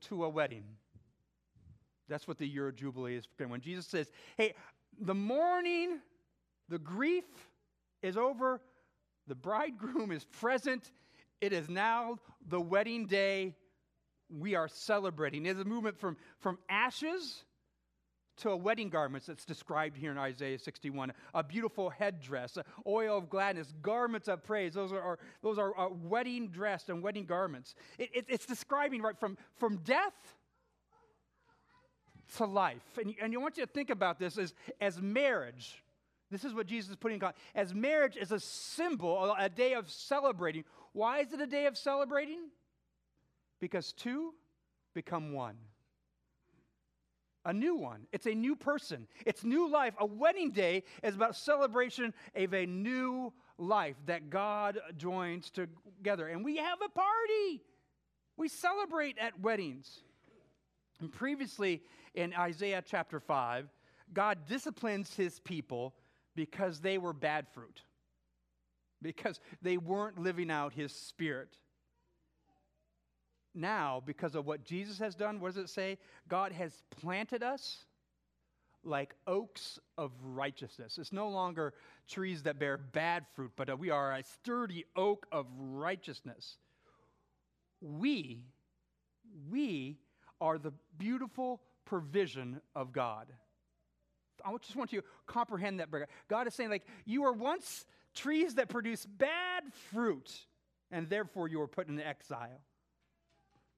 to 0.02 0.24
a 0.24 0.30
wedding. 0.30 0.64
That's 2.10 2.28
what 2.28 2.38
the 2.38 2.48
year 2.48 2.68
of 2.68 2.76
Jubilee 2.76 3.16
is. 3.16 3.26
When 3.38 3.62
Jesus 3.62 3.88
says, 3.88 4.12
hey, 4.38 4.54
the 5.00 5.16
mourning, 5.16 6.00
the 6.68 6.80
grief 6.80 7.24
is 8.02 8.18
over, 8.18 8.62
the 9.28 9.36
bridegroom 9.36 10.12
is 10.12 10.26
present, 10.26 10.92
it 11.40 11.54
is 11.54 11.70
now 11.70 12.18
the 12.50 12.60
wedding 12.60 13.06
day. 13.06 13.56
We 14.30 14.56
are 14.56 14.68
celebrating. 14.68 15.46
It's 15.46 15.60
a 15.60 15.66
movement 15.66 16.00
from, 16.00 16.18
from 16.40 16.58
ashes 16.70 17.44
to 18.38 18.50
a 18.50 18.58
wedding 18.58 18.90
garments 18.90 19.28
that's 19.28 19.46
described 19.46 19.98
here 19.98 20.12
in 20.12 20.18
Isaiah 20.18 20.58
61. 20.58 21.14
A 21.34 21.44
beautiful 21.44 21.90
headdress, 21.90 22.58
oil 22.88 23.18
of 23.18 23.30
gladness, 23.30 23.74
garments 23.82 24.28
of 24.28 24.44
praise. 24.44 24.74
Those 24.74 24.92
are, 24.92 25.02
are 25.02 25.20
those 25.42 25.58
are, 25.58 25.76
are, 25.76 25.90
wedding 25.90 26.48
dress 26.48 26.90
and 26.90 27.04
wedding 27.04 27.26
garments. 27.26 27.76
It, 27.98 28.10
it, 28.14 28.26
it's 28.30 28.46
describing 28.46 29.02
right 29.02 29.20
from, 29.20 29.38
from 29.58 29.78
death 29.78 30.36
to 32.38 32.46
life. 32.46 32.98
And, 33.00 33.14
and 33.22 33.34
I 33.34 33.38
want 33.38 33.58
you 33.58 33.66
to 33.66 33.72
think 33.72 33.90
about 33.90 34.20
this 34.20 34.38
as, 34.38 34.54
as 34.80 35.02
marriage. 35.02 35.84
This 36.30 36.46
is 36.46 36.54
what 36.54 36.66
Jesus 36.66 36.92
is 36.92 36.96
putting 36.96 37.22
on. 37.24 37.34
As 37.54 37.74
marriage 37.74 38.16
is 38.16 38.32
a 38.32 38.40
symbol, 38.40 39.36
a 39.38 39.50
day 39.50 39.74
of 39.74 39.92
celebrating. 39.92 40.64
Why 40.94 41.20
is 41.20 41.34
it 41.34 41.42
a 41.42 41.48
day 41.48 41.66
of 41.66 41.78
celebrating? 41.78 42.50
Because 43.60 43.92
two 43.92 44.34
become 44.94 45.34
one. 45.34 45.56
A 47.44 47.54
new 47.54 47.76
one. 47.76 48.06
It's 48.12 48.28
a 48.28 48.36
new 48.36 48.56
person. 48.56 49.08
It's 49.26 49.44
new 49.44 49.70
life. 49.70 49.96
A 50.00 50.06
wedding 50.06 50.52
day 50.52 50.84
is 51.04 51.16
about 51.16 51.36
celebration 51.36 52.14
of 52.36 52.54
a 52.54 52.66
new 52.66 53.34
life 53.58 53.96
that 54.06 54.30
God 54.30 54.80
joins 54.98 55.50
together. 55.50 56.28
And 56.28 56.46
we 56.46 56.58
have 56.58 56.80
a 56.86 56.90
party. 56.90 57.64
We 58.38 58.48
celebrate 58.48 59.18
at 59.18 59.40
weddings. 59.40 60.02
And 61.00 61.12
previously 61.12 61.82
in 62.14 62.34
Isaiah 62.34 62.84
chapter 62.86 63.20
5, 63.20 63.68
God 64.14 64.46
disciplines 64.48 65.16
his 65.16 65.40
people 65.40 65.96
because 66.36 66.80
they 66.80 66.98
were 66.98 67.14
bad 67.14 67.48
fruit, 67.54 67.82
because 69.02 69.40
they 69.62 69.78
weren't 69.78 70.20
living 70.20 70.52
out 70.52 70.74
his 70.74 70.94
spirit. 70.94 71.58
Now, 73.54 74.02
because 74.06 74.36
of 74.36 74.46
what 74.46 74.64
Jesus 74.64 74.98
has 75.00 75.16
done, 75.16 75.40
what 75.40 75.54
does 75.54 75.64
it 75.64 75.70
say? 75.70 75.98
God 76.28 76.52
has 76.54 76.84
planted 76.90 77.44
us 77.44 77.86
like 78.84 79.14
oaks 79.28 79.78
of 79.98 80.12
righteousness. 80.24 80.98
It's 80.98 81.12
no 81.12 81.30
longer 81.30 81.74
trees 82.10 82.44
that 82.44 82.60
bear 82.60 82.78
bad 82.78 83.26
fruit, 83.36 83.52
but 83.56 83.78
we 83.78 83.90
are 83.90 84.14
a 84.14 84.24
sturdy 84.24 84.86
oak 84.96 85.28
of 85.32 85.46
righteousness. 85.58 86.58
We, 87.82 88.44
we 89.52 89.98
are 90.40 90.58
the 90.58 90.74
beautiful 90.98 91.62
provision 91.86 92.62
of 92.76 92.92
God. 92.92 93.28
I 94.44 94.56
just 94.62 94.76
want 94.76 94.92
you 94.92 95.02
to 95.02 95.08
comprehend 95.28 95.80
that. 95.80 95.90
God 96.28 96.48
is 96.48 96.56
saying, 96.56 96.70
like, 96.70 96.86
you 97.06 97.22
were 97.24 97.34
once 97.34 97.86
trees 98.16 98.56
that 98.56 98.70
produce 98.70 99.06
bad 99.06 99.64
fruit, 99.92 100.32
and 100.90 101.10
therefore 101.10 101.48
you 101.48 101.60
were 101.60 101.68
put 101.68 101.88
in 101.88 102.00
exile. 102.00 102.62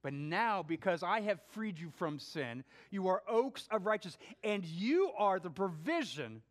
But 0.04 0.12
now, 0.12 0.62
because 0.62 1.02
I 1.02 1.22
have 1.22 1.40
freed 1.52 1.78
you 1.78 1.88
from 1.96 2.18
sin, 2.18 2.62
you 2.90 3.08
are 3.08 3.22
oaks 3.26 3.66
of 3.70 3.86
righteousness, 3.86 4.22
and 4.44 4.62
you 4.62 5.10
are 5.16 5.40
the 5.40 5.48
provision 5.48 6.42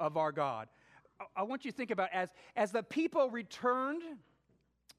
of 0.00 0.16
our 0.16 0.32
God. 0.32 0.66
I 1.36 1.44
want 1.44 1.64
you 1.64 1.70
to 1.70 1.76
think 1.76 1.92
about 1.92 2.08
as, 2.12 2.28
as 2.56 2.72
the 2.72 2.82
people 2.82 3.30
returned 3.30 4.02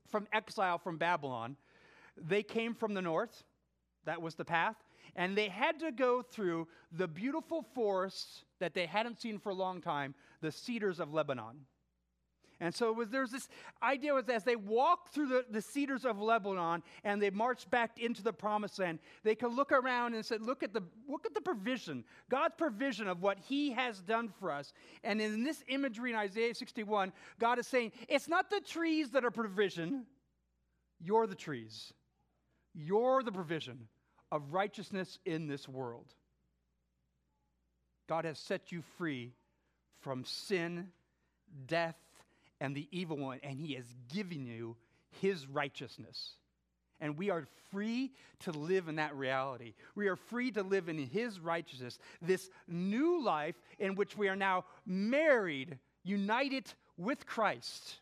from 0.07 0.27
exile 0.31 0.77
from 0.77 0.97
Babylon, 0.97 1.57
they 2.15 2.41
came 2.41 2.73
from 2.73 2.93
the 2.93 3.01
north, 3.01 3.43
that 4.05 4.21
was 4.21 4.35
the 4.35 4.45
path. 4.45 4.77
And 5.17 5.37
they 5.37 5.49
had 5.49 5.81
to 5.81 5.91
go 5.91 6.21
through 6.21 6.69
the 6.93 7.07
beautiful 7.07 7.65
forests 7.75 8.45
that 8.59 8.73
they 8.73 8.85
hadn't 8.85 9.19
seen 9.19 9.39
for 9.39 9.49
a 9.49 9.55
long 9.55 9.81
time, 9.81 10.15
the 10.39 10.53
cedars 10.53 11.01
of 11.01 11.13
Lebanon. 11.13 11.65
And 12.61 12.75
so 12.75 12.91
was, 12.91 13.09
there's 13.09 13.31
this 13.31 13.47
idea 13.81 14.13
was 14.13 14.27
as 14.27 14.43
they 14.43 14.57
walked 14.57 15.13
through 15.13 15.27
the, 15.27 15.45
the 15.49 15.61
cedars 15.61 16.03
of 16.03 16.19
Lebanon 16.19 16.83
and 17.05 17.21
they 17.21 17.29
marched 17.29 17.69
back 17.69 17.99
into 17.99 18.21
the 18.21 18.33
promised 18.33 18.79
land, 18.79 18.99
they 19.23 19.35
could 19.35 19.53
look 19.53 19.71
around 19.71 20.13
and 20.13 20.25
said, 20.25 20.41
look 20.41 20.61
at 20.61 20.73
the 20.73 20.83
look 21.07 21.25
at 21.25 21.33
the 21.33 21.41
provision, 21.41 22.03
God's 22.29 22.55
provision 22.57 23.07
of 23.07 23.21
what 23.21 23.39
He 23.39 23.71
has 23.71 24.01
done 24.01 24.29
for 24.39 24.51
us. 24.51 24.73
And 25.03 25.21
in 25.21 25.43
this 25.43 25.63
imagery 25.69 26.11
in 26.11 26.17
Isaiah 26.17 26.53
61, 26.53 27.13
God 27.39 27.59
is 27.59 27.67
saying, 27.67 27.93
it's 28.09 28.27
not 28.27 28.49
the 28.49 28.59
trees 28.59 29.11
that 29.11 29.23
are 29.23 29.31
provision, 29.31 30.05
you're 30.99 31.27
the 31.27 31.35
trees. 31.35 31.93
You're 32.73 33.23
the 33.23 33.31
provision 33.31 33.87
of 34.31 34.53
righteousness 34.53 35.17
in 35.25 35.47
this 35.47 35.67
world. 35.67 36.13
God 38.07 38.25
has 38.25 38.37
set 38.39 38.71
you 38.71 38.81
free 38.97 39.33
from 40.01 40.23
sin, 40.23 40.87
death, 41.67 41.95
and 42.61 42.75
the 42.75 42.87
evil 42.91 43.17
one, 43.17 43.39
and 43.43 43.59
He 43.59 43.73
has 43.73 43.85
given 44.13 44.45
you 44.45 44.75
His 45.21 45.47
righteousness. 45.47 46.33
And 47.01 47.17
we 47.17 47.29
are 47.29 47.47
free 47.71 48.11
to 48.41 48.51
live 48.51 48.89
in 48.89 48.97
that 48.97 49.15
reality. 49.15 49.73
We 49.95 50.07
are 50.07 50.17
free 50.17 50.51
to 50.51 50.63
live 50.63 50.89
in 50.89 50.97
His 50.97 51.39
righteousness, 51.39 51.97
this 52.21 52.49
new 52.67 53.23
life 53.23 53.55
in 53.77 53.95
which 53.95 54.17
we 54.17 54.27
are 54.27 54.35
now 54.35 54.65
married, 54.85 55.77
united 56.03 56.65
with 56.97 57.25
Christ. 57.25 57.99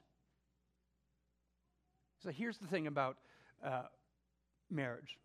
So 2.23 2.31
here's 2.31 2.57
the 2.57 2.67
thing 2.67 2.87
about 2.87 3.17
uh, 3.63 3.83
marriage 4.69 5.17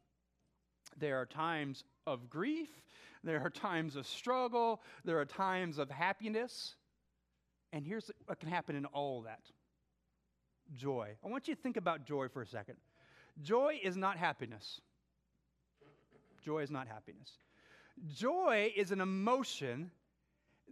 there 0.98 1.18
are 1.18 1.26
times 1.26 1.84
of 2.06 2.28
grief, 2.28 2.68
there 3.24 3.40
are 3.40 3.50
times 3.50 3.96
of 3.96 4.06
struggle, 4.06 4.82
there 5.04 5.18
are 5.18 5.24
times 5.24 5.78
of 5.78 5.90
happiness. 5.90 6.74
And 7.72 7.86
here's 7.86 8.10
what 8.26 8.38
can 8.38 8.48
happen 8.48 8.76
in 8.76 8.84
all 8.86 9.22
that 9.22 9.40
joy. 10.74 11.16
I 11.24 11.28
want 11.28 11.48
you 11.48 11.54
to 11.54 11.60
think 11.60 11.76
about 11.76 12.04
joy 12.04 12.28
for 12.28 12.42
a 12.42 12.46
second. 12.46 12.76
Joy 13.42 13.80
is 13.82 13.96
not 13.96 14.18
happiness. 14.18 14.80
Joy 16.44 16.60
is 16.60 16.70
not 16.70 16.86
happiness. 16.86 17.38
Joy 18.14 18.72
is 18.76 18.90
an 18.90 19.00
emotion 19.00 19.90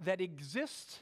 that 0.05 0.21
exists 0.21 1.01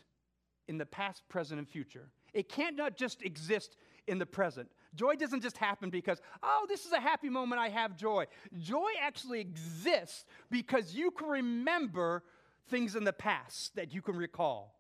in 0.67 0.79
the 0.79 0.87
past, 0.87 1.23
present, 1.29 1.59
and 1.59 1.69
future. 1.69 2.09
It 2.35 2.49
can't 2.49 2.77
not 2.77 2.97
just 2.97 3.23
exist 3.23 3.77
in 4.07 4.19
the 4.19 4.27
present. 4.27 4.69
Joy 4.95 5.15
doesn't 5.17 5.43
just 5.43 5.57
happen 5.57 5.91
because, 5.91 6.21
oh, 6.43 6.67
this 6.69 6.85
is 6.85 6.93
a 6.93 7.01
happy 7.01 7.29
moment, 7.29 7.61
I 7.61 7.69
have 7.69 7.97
joy. 7.97 8.27
Joy 8.59 8.91
actually 9.01 9.41
exists 9.41 10.25
because 10.51 10.95
you 10.95 11.11
can 11.11 11.29
remember 11.29 12.23
things 12.69 12.97
in 12.97 13.05
the 13.05 13.13
past 13.13 13.77
that 13.77 13.95
you 13.95 14.03
can 14.03 14.17
recall. 14.17 14.78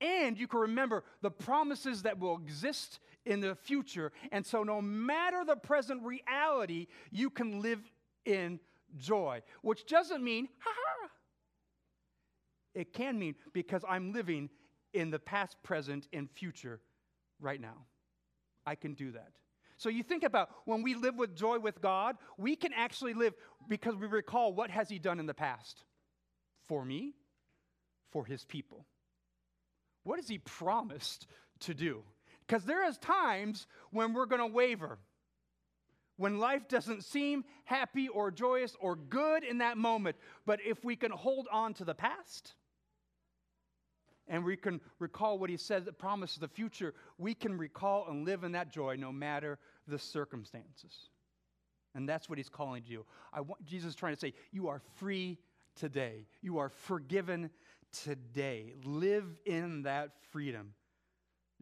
And 0.00 0.38
you 0.38 0.46
can 0.46 0.60
remember 0.60 1.04
the 1.22 1.30
promises 1.30 2.02
that 2.02 2.18
will 2.18 2.36
exist 2.36 3.00
in 3.24 3.40
the 3.40 3.54
future. 3.54 4.12
And 4.30 4.44
so, 4.44 4.62
no 4.62 4.82
matter 4.82 5.44
the 5.44 5.56
present 5.56 6.02
reality, 6.02 6.86
you 7.10 7.30
can 7.30 7.62
live 7.62 7.80
in 8.24 8.60
joy, 8.98 9.42
which 9.62 9.86
doesn't 9.86 10.22
mean, 10.22 10.48
ha 10.58 10.70
ha. 10.74 11.08
It 12.74 12.92
can 12.92 13.18
mean 13.18 13.36
because 13.54 13.82
I'm 13.88 14.12
living 14.12 14.50
in 14.92 15.10
the 15.10 15.18
past, 15.18 15.56
present, 15.62 16.08
and 16.12 16.30
future 16.30 16.80
right 17.40 17.60
now. 17.60 17.86
I 18.66 18.74
can 18.74 18.94
do 18.94 19.12
that. 19.12 19.32
So 19.78 19.88
you 19.88 20.02
think 20.02 20.24
about 20.24 20.50
when 20.64 20.82
we 20.82 20.94
live 20.94 21.16
with 21.16 21.34
joy 21.34 21.58
with 21.58 21.80
God, 21.80 22.16
we 22.38 22.56
can 22.56 22.72
actually 22.72 23.14
live 23.14 23.34
because 23.68 23.94
we 23.94 24.06
recall 24.06 24.52
what 24.52 24.70
has 24.70 24.88
he 24.88 24.98
done 24.98 25.20
in 25.20 25.26
the 25.26 25.34
past 25.34 25.84
for 26.66 26.84
me, 26.84 27.14
for 28.10 28.24
his 28.24 28.44
people. 28.44 28.86
What 30.06 30.20
has 30.20 30.28
he 30.28 30.38
promised 30.38 31.26
to 31.60 31.74
do? 31.74 32.04
Because 32.46 32.64
there 32.64 32.86
is 32.86 32.96
times 32.98 33.66
when 33.90 34.12
we're 34.12 34.26
going 34.26 34.40
to 34.40 34.46
waver. 34.46 35.00
When 36.16 36.38
life 36.38 36.68
doesn't 36.68 37.02
seem 37.02 37.44
happy 37.64 38.06
or 38.06 38.30
joyous 38.30 38.76
or 38.78 38.94
good 38.94 39.42
in 39.42 39.58
that 39.58 39.76
moment, 39.76 40.14
but 40.46 40.60
if 40.64 40.84
we 40.84 40.94
can 40.94 41.10
hold 41.10 41.48
on 41.50 41.74
to 41.74 41.84
the 41.84 41.92
past, 41.92 42.54
and 44.28 44.44
we 44.44 44.56
can 44.56 44.80
recall 45.00 45.40
what 45.40 45.50
he 45.50 45.56
says 45.56 45.86
that 45.86 45.98
promises 45.98 46.38
the 46.38 46.46
future, 46.46 46.94
we 47.18 47.34
can 47.34 47.58
recall 47.58 48.06
and 48.08 48.24
live 48.24 48.44
in 48.44 48.52
that 48.52 48.70
joy 48.70 48.94
no 48.96 49.10
matter 49.10 49.58
the 49.88 49.98
circumstances. 49.98 51.10
And 51.96 52.08
that's 52.08 52.28
what 52.28 52.38
he's 52.38 52.48
calling 52.48 52.84
to 52.84 52.90
you. 52.90 53.04
I 53.32 53.40
want 53.40 53.64
Jesus 53.64 53.90
is 53.90 53.96
trying 53.96 54.14
to 54.14 54.20
say, 54.20 54.34
you 54.52 54.68
are 54.68 54.80
free 54.98 55.38
today. 55.76 56.26
You 56.42 56.58
are 56.58 56.68
forgiven 56.68 57.50
today. 57.92 58.74
Live 58.84 59.24
in 59.44 59.82
that 59.82 60.10
freedom. 60.30 60.74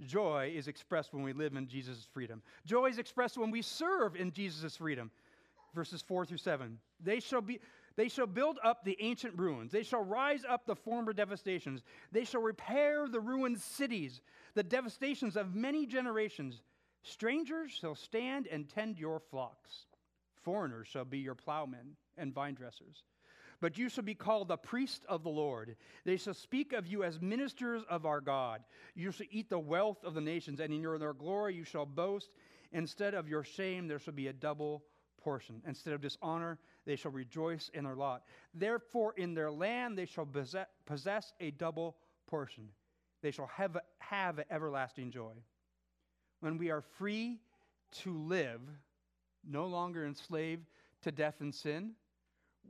Joy 0.01 0.53
is 0.57 0.67
expressed 0.67 1.13
when 1.13 1.23
we 1.23 1.33
live 1.33 1.55
in 1.55 1.69
Jesus' 1.69 2.07
freedom. 2.13 2.43
Joy 2.67 2.87
is 2.87 2.99
expressed 2.99 3.39
when 3.39 3.51
we 3.51 3.63
serve 3.63 4.17
in 4.17 4.33
Jesus' 4.33 4.77
freedom. 4.77 5.11
Verses 5.75 6.03
4 6.03 6.25
through 6.25 6.39
7. 6.39 6.79
They 7.01 7.21
shall 7.21 7.41
be 7.41 7.61
they 7.97 8.09
shall 8.09 8.27
build 8.27 8.59
up 8.65 8.85
the 8.85 8.97
ancient 9.01 9.39
ruins. 9.39 9.71
They 9.71 9.85
shall 9.85 10.03
rise 10.03 10.45
up 10.49 10.67
the 10.67 10.75
former 10.75 11.13
devastations. 11.13 11.85
They 12.11 12.25
shall 12.25 12.43
repair 12.43 13.07
the 13.09 13.21
ruined 13.21 13.61
cities, 13.61 14.21
the 14.55 14.65
devastations 14.65 15.37
of 15.37 15.55
many 15.55 15.87
generations. 15.87 16.61
Strangers 17.03 17.71
shall 17.71 17.95
stand 17.95 18.49
and 18.49 18.69
tend 18.69 18.99
your 18.99 19.21
flocks. 19.21 19.87
Foreigners 20.43 20.89
shall 20.89 21.05
be 21.05 21.19
your 21.19 21.37
plowmen 21.37 21.97
and 22.19 22.35
vine 22.35 22.55
dressers. 22.55 23.05
But 23.65 23.79
you 23.79 23.89
shall 23.89 24.05
be 24.05 24.15
called 24.15 24.49
the 24.49 24.59
priest 24.59 25.07
of 25.09 25.23
the 25.23 25.31
Lord. 25.31 25.77
They 26.05 26.19
shall 26.19 26.35
speak 26.35 26.75
of 26.75 26.87
you 26.87 27.03
as 27.03 27.19
ministers 27.23 27.83
of 27.89 28.05
our 28.05 28.21
God. 28.21 28.63
You 28.95 29.11
shall 29.11 29.25
eat 29.31 29.49
the 29.49 29.59
wealth 29.59 30.05
of 30.05 30.13
the 30.13 30.21
nations, 30.21 30.61
and 30.61 30.71
in 30.71 30.83
your 30.83 30.99
their 30.99 31.15
glory 31.15 31.55
you 31.55 31.65
shall 31.65 31.87
boast. 31.87 32.29
Instead 32.73 33.15
of 33.15 33.27
your 33.27 33.43
shame, 33.43 33.89
there 33.89 33.99
shall 33.99 34.13
be 34.13 34.29
a 34.29 34.35
double 34.35 34.85
portion. 35.17 35.63
Instead 35.67 35.95
of 35.95 36.03
dishonor, 36.03 36.59
they 36.85 36.95
shall 36.95 37.13
rejoice 37.13 37.71
in 37.73 37.85
their 37.85 37.95
lot. 37.95 38.25
Therefore, 38.53 39.15
in 39.17 39.33
their 39.33 39.51
land 39.51 39.97
they 39.97 40.05
shall 40.05 40.29
possess 40.85 41.33
a 41.41 41.51
double 41.53 41.97
portion. 42.27 42.69
They 43.23 43.31
shall 43.31 43.47
have, 43.47 43.79
have 43.99 44.41
everlasting 44.51 45.11
joy. 45.11 45.33
When 46.41 46.59
we 46.59 46.71
are 46.71 46.83
free 46.83 47.39
to 48.03 48.13
live, 48.13 48.61
no 49.43 49.65
longer 49.65 50.05
enslaved 50.05 50.67
to 51.01 51.11
death 51.11 51.37
and 51.41 51.55
sin, 51.55 51.93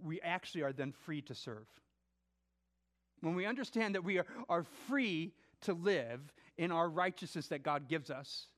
we 0.02 0.20
actually 0.20 0.62
are 0.62 0.72
then 0.72 0.92
free 0.92 1.22
to 1.22 1.34
serve. 1.34 1.66
When 3.20 3.34
we 3.34 3.46
understand 3.46 3.94
that 3.94 4.04
we 4.04 4.18
are, 4.18 4.26
are 4.48 4.64
free 4.88 5.32
to 5.62 5.72
live 5.72 6.20
in 6.58 6.70
our 6.70 6.88
righteousness 6.88 7.48
that 7.48 7.62
God 7.62 7.88
gives 7.88 8.10
us, 8.10 8.48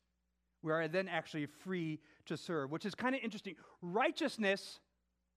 we 0.63 0.73
are 0.73 0.89
then 0.89 1.09
actually 1.09 1.47
free 1.47 2.01
to 2.27 2.37
serve, 2.37 2.71
which 2.71 2.85
is 2.85 2.95
kind 2.95 3.15
of 3.15 3.21
interesting. 3.23 3.55
Righteousness 3.81 4.81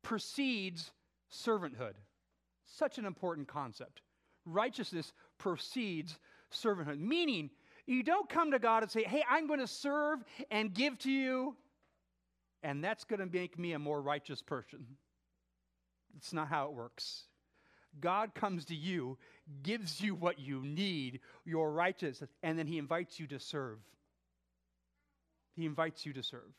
precedes 0.02 0.92
servanthood. 1.32 1.94
Such 2.66 2.98
an 2.98 3.06
important 3.06 3.48
concept. 3.48 4.02
Righteousness 4.46 5.14
precedes 5.38 6.18
servanthood, 6.52 7.00
meaning 7.00 7.50
you 7.86 8.04
don't 8.04 8.30
come 8.30 8.52
to 8.52 8.60
God 8.60 8.84
and 8.84 8.92
say, 8.92 9.04
Hey, 9.04 9.24
I'm 9.30 9.48
going 9.48 9.60
to 9.60 9.68
serve 9.68 10.24
and 10.52 10.74
give 10.74 10.98
to 11.00 11.12
you, 11.12 11.56
and 12.64 12.84
that's 12.84 13.04
going 13.04 13.20
to 13.20 13.26
make 13.26 13.58
me 13.58 13.74
a 13.74 13.80
more 13.80 14.02
righteous 14.02 14.42
person. 14.42 14.86
It's 16.18 16.34
not 16.34 16.48
how 16.48 16.66
it 16.66 16.74
works. 16.74 17.24
God 18.00 18.36
comes 18.36 18.66
to 18.66 18.76
you, 18.76 19.18
gives 19.64 20.00
you 20.00 20.16
what 20.16 20.40
you 20.40 20.62
need, 20.62 21.22
your 21.46 21.72
righteousness, 21.72 22.30
and 22.44 22.58
then 22.58 22.68
He 22.68 22.78
invites 22.78 23.20
you 23.20 23.28
to 23.28 23.40
serve. 23.40 23.80
He 25.56 25.66
invites 25.66 26.06
you 26.06 26.14
to 26.14 26.24
serve. 26.24 26.54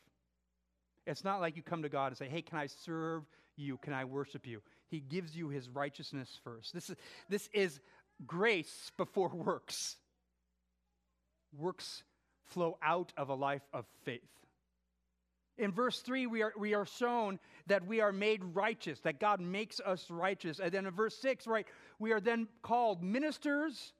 It's 1.07 1.23
not 1.23 1.41
like 1.41 1.55
you 1.55 1.63
come 1.63 1.83
to 1.83 1.89
God 1.89 2.07
and 2.07 2.17
say, 2.17 2.27
Hey, 2.27 2.41
can 2.41 2.57
I 2.59 2.67
serve 2.67 3.23
you? 3.55 3.77
Can 3.77 3.93
I 3.93 4.05
worship 4.05 4.45
you? 4.45 4.61
He 4.89 4.99
gives 4.99 5.35
you 5.35 5.49
His 5.49 5.69
righteousness 5.69 6.39
first. 6.43 6.73
This 6.73 6.89
is, 6.89 6.95
this 7.29 7.49
is 7.53 7.79
grace 8.27 8.91
before 8.97 9.29
works. 9.29 9.97
Works 11.57 12.03
flow 12.45 12.77
out 12.83 13.13
of 13.17 13.29
a 13.29 13.35
life 13.35 13.67
of 13.73 13.85
faith. 14.03 14.21
In 15.57 15.71
verse 15.71 15.99
3, 15.99 16.27
we 16.27 16.41
are, 16.41 16.53
we 16.57 16.73
are 16.73 16.85
shown 16.85 17.39
that 17.67 17.85
we 17.85 17.99
are 17.99 18.11
made 18.11 18.43
righteous, 18.43 18.99
that 19.01 19.19
God 19.19 19.39
makes 19.39 19.79
us 19.79 20.09
righteous. 20.09 20.59
And 20.59 20.71
then 20.71 20.85
in 20.85 20.93
verse 20.93 21.17
6, 21.17 21.45
right, 21.45 21.67
we 21.99 22.11
are 22.13 22.19
then 22.19 22.47
called 22.61 23.03
ministers 23.03 23.93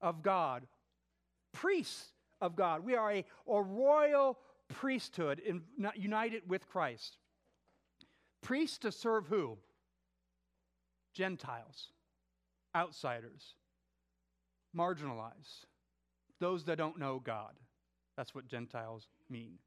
of 0.00 0.22
God, 0.22 0.66
priests 1.52 2.12
of 2.40 2.56
God. 2.56 2.84
We 2.84 2.94
are 2.94 3.12
a, 3.12 3.24
a 3.48 3.62
royal 3.62 4.38
priesthood 4.68 5.40
in, 5.40 5.62
united 5.96 6.42
with 6.48 6.68
Christ. 6.68 7.16
Priests 8.42 8.78
to 8.78 8.92
serve 8.92 9.26
who? 9.26 9.58
Gentiles, 11.14 11.88
outsiders, 12.76 13.54
marginalized, 14.76 15.64
those 16.38 16.64
that 16.64 16.76
don't 16.76 16.98
know 16.98 17.20
God. 17.22 17.54
That's 18.16 18.34
what 18.34 18.46
Gentiles 18.46 19.08
mean. 19.28 19.58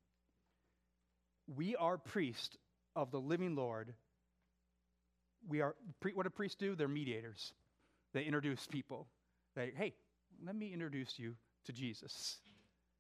We 1.56 1.76
are 1.76 1.98
priests 1.98 2.58
of 2.96 3.12
the 3.12 3.20
living 3.20 3.56
Lord. 3.56 3.94
We 5.48 5.62
are, 5.62 5.76
what 6.14 6.24
do 6.24 6.30
priests 6.30 6.58
do? 6.58 6.76
They're 6.76 6.88
mediators. 6.88 7.54
They 8.14 8.24
introduce 8.24 8.68
people. 8.68 9.08
They, 9.56 9.72
hey, 9.76 9.94
let 10.46 10.56
me 10.56 10.72
introduce 10.74 11.18
you 11.18 11.36
to 11.66 11.74
Jesus. 11.74 12.38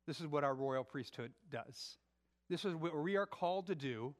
This 0.07 0.19
is 0.19 0.27
what 0.27 0.43
our 0.43 0.55
royal 0.55 0.83
priesthood 0.83 1.31
does. 1.51 1.97
This 2.49 2.65
is 2.65 2.75
what 2.75 2.95
we 2.97 3.15
are 3.15 3.25
called 3.25 3.67
to 3.67 3.75
do 3.75 4.13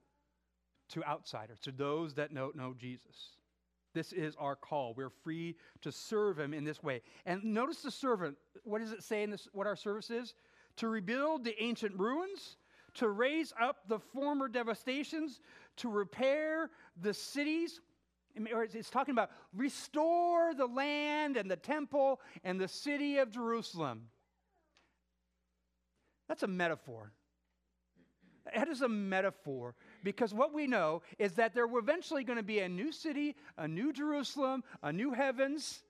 to 0.89 1.03
outsiders, 1.03 1.59
to 1.61 1.71
those 1.71 2.13
that 2.15 2.33
don't 2.33 2.55
know 2.55 2.73
Jesus. 2.77 3.37
This 3.93 4.13
is 4.13 4.35
our 4.37 4.55
call. 4.55 4.93
We're 4.93 5.09
free 5.09 5.55
to 5.81 5.91
serve 5.91 6.39
him 6.39 6.53
in 6.53 6.63
this 6.63 6.81
way. 6.81 7.01
And 7.25 7.43
notice 7.43 7.81
the 7.81 7.91
servant. 7.91 8.37
What 8.63 8.79
does 8.79 8.91
it 8.91 9.03
say 9.03 9.23
in 9.23 9.29
this? 9.29 9.47
What 9.51 9.67
our 9.67 9.75
service 9.75 10.09
is? 10.09 10.33
To 10.77 10.87
rebuild 10.87 11.43
the 11.43 11.61
ancient 11.61 11.99
ruins, 11.99 12.55
to 12.95 13.09
raise 13.09 13.53
up 13.59 13.87
the 13.87 13.99
former 13.99 14.47
devastations, 14.47 15.39
to 15.77 15.89
repair 15.89 16.69
the 17.01 17.13
cities. 17.13 17.79
It's 18.35 18.89
talking 18.89 19.13
about 19.13 19.31
restore 19.55 20.53
the 20.53 20.65
land 20.65 21.37
and 21.37 21.49
the 21.49 21.55
temple 21.55 22.21
and 22.43 22.59
the 22.59 22.67
city 22.67 23.17
of 23.17 23.31
Jerusalem. 23.31 24.03
That's 26.27 26.43
a 26.43 26.47
metaphor. 26.47 27.11
That 28.55 28.69
is 28.69 28.81
a 28.81 28.89
metaphor 28.89 29.75
because 30.03 30.33
what 30.33 30.53
we 30.53 30.65
know 30.65 31.03
is 31.19 31.33
that 31.33 31.53
there 31.53 31.67
were 31.67 31.79
eventually 31.79 32.23
going 32.23 32.37
to 32.37 32.43
be 32.43 32.59
a 32.59 32.69
new 32.69 32.91
city, 32.91 33.35
a 33.57 33.67
new 33.67 33.93
Jerusalem, 33.93 34.63
a 34.81 34.91
new 34.91 35.13
heavens. 35.13 35.83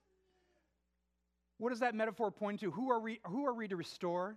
What 1.59 1.69
does 1.69 1.79
that 1.79 1.95
metaphor 1.95 2.31
point 2.31 2.59
to? 2.61 2.71
Who 2.71 2.91
are 2.91 2.99
we, 2.99 3.19
who 3.25 3.45
are 3.45 3.53
we 3.53 3.67
to 3.67 3.75
restore? 3.75 4.35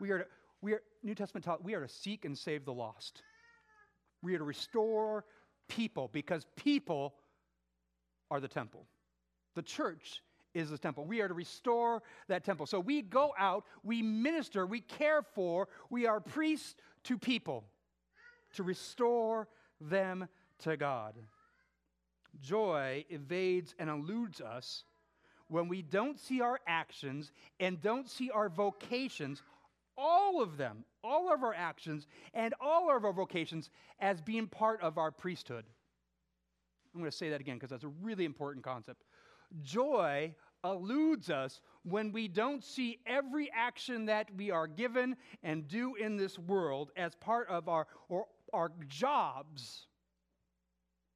We 0.00 0.10
are 0.10 0.18
to, 0.18 0.26
we 0.62 0.72
are, 0.72 0.82
New 1.02 1.14
Testament 1.14 1.44
taught 1.44 1.64
we 1.64 1.74
are 1.74 1.82
to 1.82 1.88
seek 1.88 2.24
and 2.24 2.36
save 2.36 2.64
the 2.64 2.72
lost. 2.72 3.22
We 4.22 4.34
are 4.34 4.38
to 4.38 4.44
restore 4.44 5.24
people 5.68 6.10
because 6.12 6.46
people 6.56 7.14
are 8.30 8.40
the 8.40 8.48
temple. 8.48 8.86
The 9.54 9.62
church 9.62 10.22
is 10.54 10.70
the 10.70 10.78
temple. 10.78 11.04
We 11.04 11.20
are 11.20 11.28
to 11.28 11.34
restore 11.34 12.02
that 12.28 12.44
temple. 12.44 12.66
So 12.66 12.80
we 12.80 13.02
go 13.02 13.34
out, 13.38 13.64
we 13.82 14.02
minister, 14.02 14.66
we 14.66 14.80
care 14.80 15.22
for, 15.22 15.68
we 15.90 16.06
are 16.06 16.20
priests 16.20 16.74
to 17.04 17.18
people 17.18 17.64
to 18.54 18.62
restore 18.62 19.48
them 19.80 20.28
to 20.60 20.76
God. 20.76 21.14
Joy 22.40 23.04
evades 23.08 23.74
and 23.78 23.88
eludes 23.88 24.40
us 24.40 24.84
when 25.48 25.68
we 25.68 25.82
don't 25.82 26.18
see 26.18 26.40
our 26.40 26.58
actions 26.66 27.32
and 27.60 27.80
don't 27.80 28.08
see 28.08 28.30
our 28.30 28.48
vocations 28.48 29.42
all 29.96 30.42
of 30.42 30.56
them, 30.56 30.84
all 31.02 31.32
of 31.32 31.42
our 31.42 31.54
actions, 31.54 32.06
and 32.34 32.54
all 32.60 32.94
of 32.94 33.04
our 33.04 33.12
vocations 33.12 33.70
as 34.00 34.20
being 34.20 34.46
part 34.46 34.80
of 34.82 34.98
our 34.98 35.10
priesthood. 35.10 35.64
I'm 36.94 37.00
going 37.00 37.10
to 37.10 37.16
say 37.16 37.30
that 37.30 37.40
again 37.40 37.56
because 37.56 37.70
that's 37.70 37.84
a 37.84 37.92
really 38.02 38.24
important 38.24 38.64
concept. 38.64 39.04
Joy 39.62 40.34
eludes 40.64 41.30
us 41.30 41.60
when 41.84 42.10
we 42.10 42.26
don't 42.26 42.64
see 42.64 42.98
every 43.06 43.50
action 43.54 44.06
that 44.06 44.28
we 44.36 44.50
are 44.50 44.66
given 44.66 45.16
and 45.42 45.68
do 45.68 45.94
in 45.94 46.16
this 46.16 46.38
world 46.38 46.90
as 46.96 47.14
part 47.14 47.48
of 47.48 47.68
our, 47.68 47.86
or 48.08 48.26
our 48.52 48.72
jobs 48.88 49.86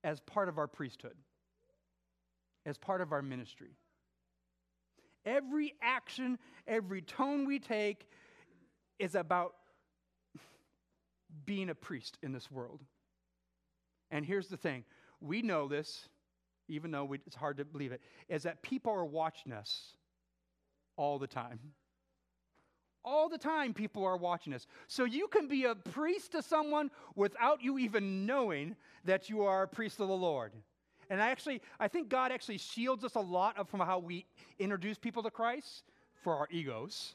as 0.04 0.20
part 0.20 0.48
of 0.48 0.58
our 0.58 0.68
priesthood, 0.68 1.16
as 2.66 2.78
part 2.78 3.00
of 3.00 3.12
our 3.12 3.22
ministry. 3.22 3.76
Every 5.26 5.74
action, 5.82 6.38
every 6.66 7.02
tone 7.02 7.46
we 7.46 7.58
take, 7.58 8.08
is 9.00 9.14
about 9.16 9.54
being 11.44 11.70
a 11.70 11.74
priest 11.74 12.18
in 12.22 12.32
this 12.32 12.50
world. 12.50 12.80
And 14.10 14.24
here's 14.24 14.48
the 14.48 14.56
thing 14.56 14.84
we 15.20 15.42
know 15.42 15.66
this, 15.66 16.08
even 16.68 16.90
though 16.90 17.04
we, 17.04 17.18
it's 17.26 17.36
hard 17.36 17.56
to 17.56 17.64
believe 17.64 17.92
it, 17.92 18.02
is 18.28 18.44
that 18.44 18.62
people 18.62 18.92
are 18.92 19.04
watching 19.04 19.52
us 19.52 19.94
all 20.96 21.18
the 21.18 21.26
time. 21.26 21.58
All 23.02 23.30
the 23.30 23.38
time, 23.38 23.72
people 23.72 24.04
are 24.04 24.18
watching 24.18 24.52
us. 24.52 24.66
So 24.86 25.04
you 25.04 25.26
can 25.28 25.48
be 25.48 25.64
a 25.64 25.74
priest 25.74 26.32
to 26.32 26.42
someone 26.42 26.90
without 27.14 27.62
you 27.62 27.78
even 27.78 28.26
knowing 28.26 28.76
that 29.06 29.30
you 29.30 29.42
are 29.42 29.62
a 29.62 29.68
priest 29.68 30.00
of 30.00 30.08
the 30.08 30.14
Lord. 30.14 30.52
And 31.08 31.22
I 31.22 31.30
actually, 31.30 31.62
I 31.78 31.88
think 31.88 32.10
God 32.10 32.30
actually 32.30 32.58
shields 32.58 33.02
us 33.02 33.14
a 33.14 33.20
lot 33.20 33.68
from 33.70 33.80
how 33.80 33.98
we 33.98 34.26
introduce 34.58 34.98
people 34.98 35.22
to 35.22 35.30
Christ 35.30 35.84
for 36.22 36.36
our 36.36 36.46
egos. 36.50 37.14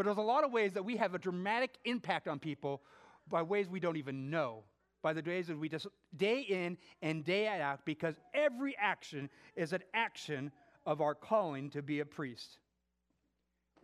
But 0.00 0.06
there's 0.06 0.16
a 0.16 0.22
lot 0.22 0.44
of 0.44 0.50
ways 0.50 0.72
that 0.72 0.82
we 0.82 0.96
have 0.96 1.14
a 1.14 1.18
dramatic 1.18 1.76
impact 1.84 2.26
on 2.26 2.38
people 2.38 2.80
by 3.28 3.42
ways 3.42 3.68
we 3.68 3.80
don't 3.80 3.98
even 3.98 4.30
know, 4.30 4.62
by 5.02 5.12
the 5.12 5.20
ways 5.20 5.48
that 5.48 5.58
we 5.58 5.68
just 5.68 5.88
day 6.16 6.40
in 6.40 6.78
and 7.02 7.22
day 7.22 7.46
out, 7.48 7.84
because 7.84 8.14
every 8.32 8.74
action 8.80 9.28
is 9.56 9.74
an 9.74 9.82
action 9.92 10.52
of 10.86 11.02
our 11.02 11.14
calling 11.14 11.68
to 11.68 11.82
be 11.82 12.00
a 12.00 12.06
priest. 12.06 12.60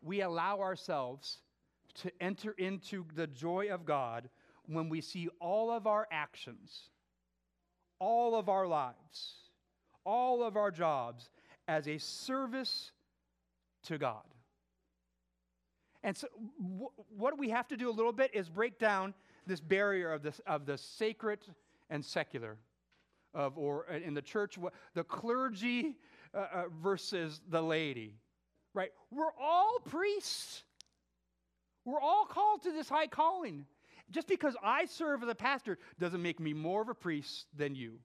We 0.01 0.23
allow 0.23 0.61
ourselves 0.61 1.43
to 1.97 2.11
enter 2.19 2.53
into 2.53 3.05
the 3.15 3.27
joy 3.27 3.69
of 3.71 3.85
God 3.85 4.31
when 4.65 4.89
we 4.89 5.03
see 5.03 5.29
all 5.39 5.71
of 5.71 5.87
our 5.87 6.09
actions, 6.11 6.85
all 7.99 8.35
of 8.35 8.49
our 8.49 8.67
lives, 8.67 9.35
all 10.07 10.43
of 10.43 10.57
our 10.57 10.71
jobs 10.71 11.29
as 11.69 11.87
a 11.87 11.99
service 11.99 12.91
to 13.83 13.99
God. 13.99 14.25
And 16.07 16.17
so, 16.17 16.29
wh- 16.59 17.21
what 17.21 17.37
we 17.37 17.51
have 17.51 17.69
to 17.69 17.77
do 17.77 17.91
a 17.91 17.95
little 17.99 18.13
bit 18.13 18.31
is 18.33 18.49
break 18.49 18.79
down 18.79 19.13
this 19.47 19.61
barrier 19.61 20.11
of, 20.13 20.23
this, 20.23 20.41
of 20.47 20.65
the 20.65 20.79
sacred 20.79 21.41
and 21.91 22.03
secular. 22.03 22.57
of, 23.35 23.59
or 23.59 23.87
uh, 23.91 23.99
in 23.99 24.15
the 24.15 24.23
church, 24.23 24.59
the 24.95 25.05
clergy 25.05 25.97
uh, 26.35 26.47
uh, 26.53 26.63
versus 26.83 27.41
the 27.51 27.61
laity, 27.61 28.15
right? 28.73 28.91
We're 29.11 29.35
all 29.41 29.79
priests. 29.85 30.65
We're 31.85 32.01
all 32.01 32.25
called 32.25 32.63
to 32.63 32.73
this 32.73 32.89
high 32.89 33.07
calling. 33.07 33.67
Just 34.11 34.27
because 34.27 34.57
I 34.63 34.87
serve 34.87 35.23
as 35.23 35.29
a 35.29 35.35
pastor 35.35 35.79
doesn't 35.99 36.23
make 36.23 36.41
me 36.41 36.53
more 36.55 36.83
of 36.83 36.89
a 36.89 36.95
priest 36.95 37.47
than 37.57 37.75
you. 37.75 37.99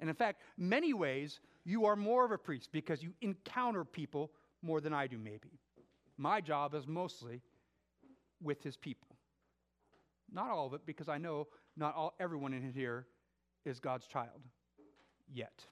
And 0.00 0.10
in 0.10 0.16
fact, 0.16 0.40
many 0.58 0.92
ways, 0.92 1.40
you 1.64 1.86
are 1.86 1.96
more 1.96 2.24
of 2.24 2.32
a 2.32 2.38
priest 2.38 2.70
because 2.72 3.02
you 3.02 3.12
encounter 3.20 3.84
people 3.84 4.30
more 4.62 4.80
than 4.80 4.92
I 4.92 5.06
do, 5.06 5.18
maybe. 5.18 5.60
My 6.18 6.40
job 6.40 6.74
is 6.74 6.86
mostly 6.86 7.42
with 8.42 8.62
his 8.62 8.76
people. 8.76 9.16
Not 10.32 10.50
all 10.50 10.66
of 10.66 10.74
it, 10.74 10.86
because 10.86 11.08
I 11.08 11.18
know 11.18 11.48
not 11.76 11.94
all, 11.94 12.14
everyone 12.18 12.52
in 12.52 12.72
here 12.72 13.06
is 13.64 13.80
God's 13.80 14.06
child 14.06 14.40
yet. 15.32 15.64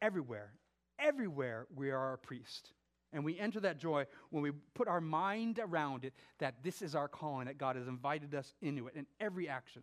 Everywhere, 0.00 0.52
everywhere 0.98 1.66
we 1.74 1.90
are 1.90 2.12
a 2.12 2.18
priest. 2.18 2.72
And 3.12 3.24
we 3.24 3.38
enter 3.38 3.60
that 3.60 3.78
joy 3.78 4.04
when 4.30 4.42
we 4.42 4.52
put 4.74 4.86
our 4.86 5.00
mind 5.00 5.58
around 5.58 6.04
it 6.04 6.12
that 6.38 6.62
this 6.62 6.82
is 6.82 6.94
our 6.94 7.08
calling, 7.08 7.46
that 7.46 7.56
God 7.56 7.76
has 7.76 7.88
invited 7.88 8.34
us 8.34 8.52
into 8.60 8.86
it 8.86 8.94
in 8.94 9.06
every 9.18 9.48
action. 9.48 9.82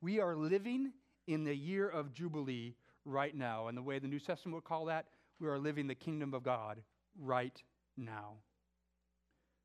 We 0.00 0.18
are 0.18 0.34
living 0.34 0.92
in 1.26 1.44
the 1.44 1.54
year 1.54 1.88
of 1.88 2.12
Jubilee 2.12 2.74
right 3.04 3.34
now. 3.36 3.68
And 3.68 3.76
the 3.76 3.82
way 3.82 3.98
the 3.98 4.08
New 4.08 4.18
Testament 4.18 4.54
would 4.54 4.64
call 4.64 4.86
that, 4.86 5.06
we 5.38 5.46
are 5.48 5.58
living 5.58 5.86
the 5.86 5.94
kingdom 5.94 6.32
of 6.32 6.42
God 6.42 6.80
right 7.20 7.62
now. 7.96 8.34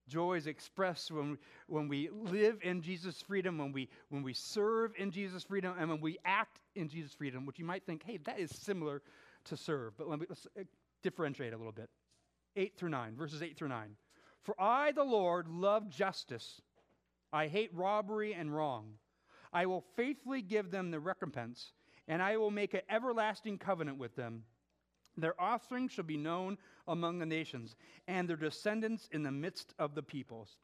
Joy 0.07 0.35
is 0.35 0.47
expressed 0.47 1.11
when, 1.11 1.37
when 1.67 1.87
we 1.87 2.09
live 2.11 2.57
in 2.63 2.81
Jesus' 2.81 3.21
freedom, 3.21 3.59
when 3.59 3.71
we, 3.71 3.89
when 4.09 4.23
we 4.23 4.33
serve 4.33 4.91
in 4.97 5.11
Jesus' 5.11 5.43
freedom, 5.43 5.75
and 5.77 5.87
when 5.87 6.01
we 6.01 6.17
act 6.25 6.59
in 6.75 6.89
Jesus' 6.89 7.13
freedom, 7.13 7.45
which 7.45 7.59
you 7.59 7.65
might 7.65 7.85
think, 7.85 8.03
hey, 8.03 8.17
that 8.25 8.39
is 8.39 8.49
similar 8.49 9.03
to 9.45 9.55
serve. 9.55 9.95
But 9.97 10.09
let 10.09 10.19
me 10.19 10.25
let's 10.27 10.47
uh, 10.59 10.63
differentiate 11.03 11.53
a 11.53 11.57
little 11.57 11.71
bit. 11.71 11.89
8 12.55 12.75
through 12.75 12.89
9, 12.89 13.15
verses 13.15 13.43
8 13.43 13.55
through 13.55 13.67
9. 13.67 13.95
For 14.41 14.59
I, 14.59 14.91
the 14.91 15.03
Lord, 15.03 15.47
love 15.47 15.89
justice. 15.89 16.59
I 17.31 17.47
hate 17.47 17.69
robbery 17.73 18.33
and 18.33 18.53
wrong. 18.53 18.93
I 19.53 19.67
will 19.67 19.85
faithfully 19.95 20.41
give 20.41 20.71
them 20.71 20.89
the 20.89 20.99
recompense, 20.99 21.73
and 22.07 22.21
I 22.21 22.37
will 22.37 22.51
make 22.51 22.73
an 22.73 22.81
everlasting 22.89 23.59
covenant 23.59 23.97
with 23.97 24.15
them. 24.15 24.43
Their 25.19 25.39
offspring 25.39 25.87
shall 25.87 26.05
be 26.05 26.17
known 26.17 26.57
among 26.87 27.19
the 27.19 27.25
nations, 27.25 27.75
and 28.07 28.27
their 28.27 28.37
descendants 28.37 29.07
in 29.11 29.23
the 29.23 29.31
midst 29.31 29.73
of 29.79 29.95
the 29.95 30.03
peoples. 30.03 30.57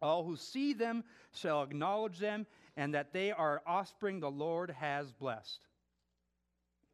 All 0.00 0.24
who 0.24 0.36
see 0.36 0.72
them 0.72 1.04
shall 1.32 1.62
acknowledge 1.62 2.18
them, 2.18 2.46
and 2.76 2.94
that 2.94 3.12
they 3.12 3.32
are 3.32 3.62
offspring 3.66 4.20
the 4.20 4.30
Lord 4.30 4.70
has 4.70 5.12
blessed. 5.12 5.66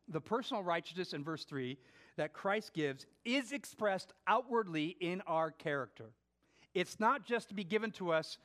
The 0.08 0.20
personal 0.20 0.62
righteousness 0.62 1.12
in 1.12 1.24
verse 1.24 1.44
3 1.44 1.78
that 2.16 2.32
Christ 2.32 2.72
gives 2.74 3.06
is 3.24 3.52
expressed 3.52 4.12
outwardly 4.26 4.96
in 5.00 5.20
our 5.26 5.50
character. 5.50 6.10
It's 6.74 7.00
not 7.00 7.24
just 7.24 7.48
to 7.48 7.54
be 7.54 7.64
given 7.64 7.90
to 7.92 8.12
us 8.12 8.38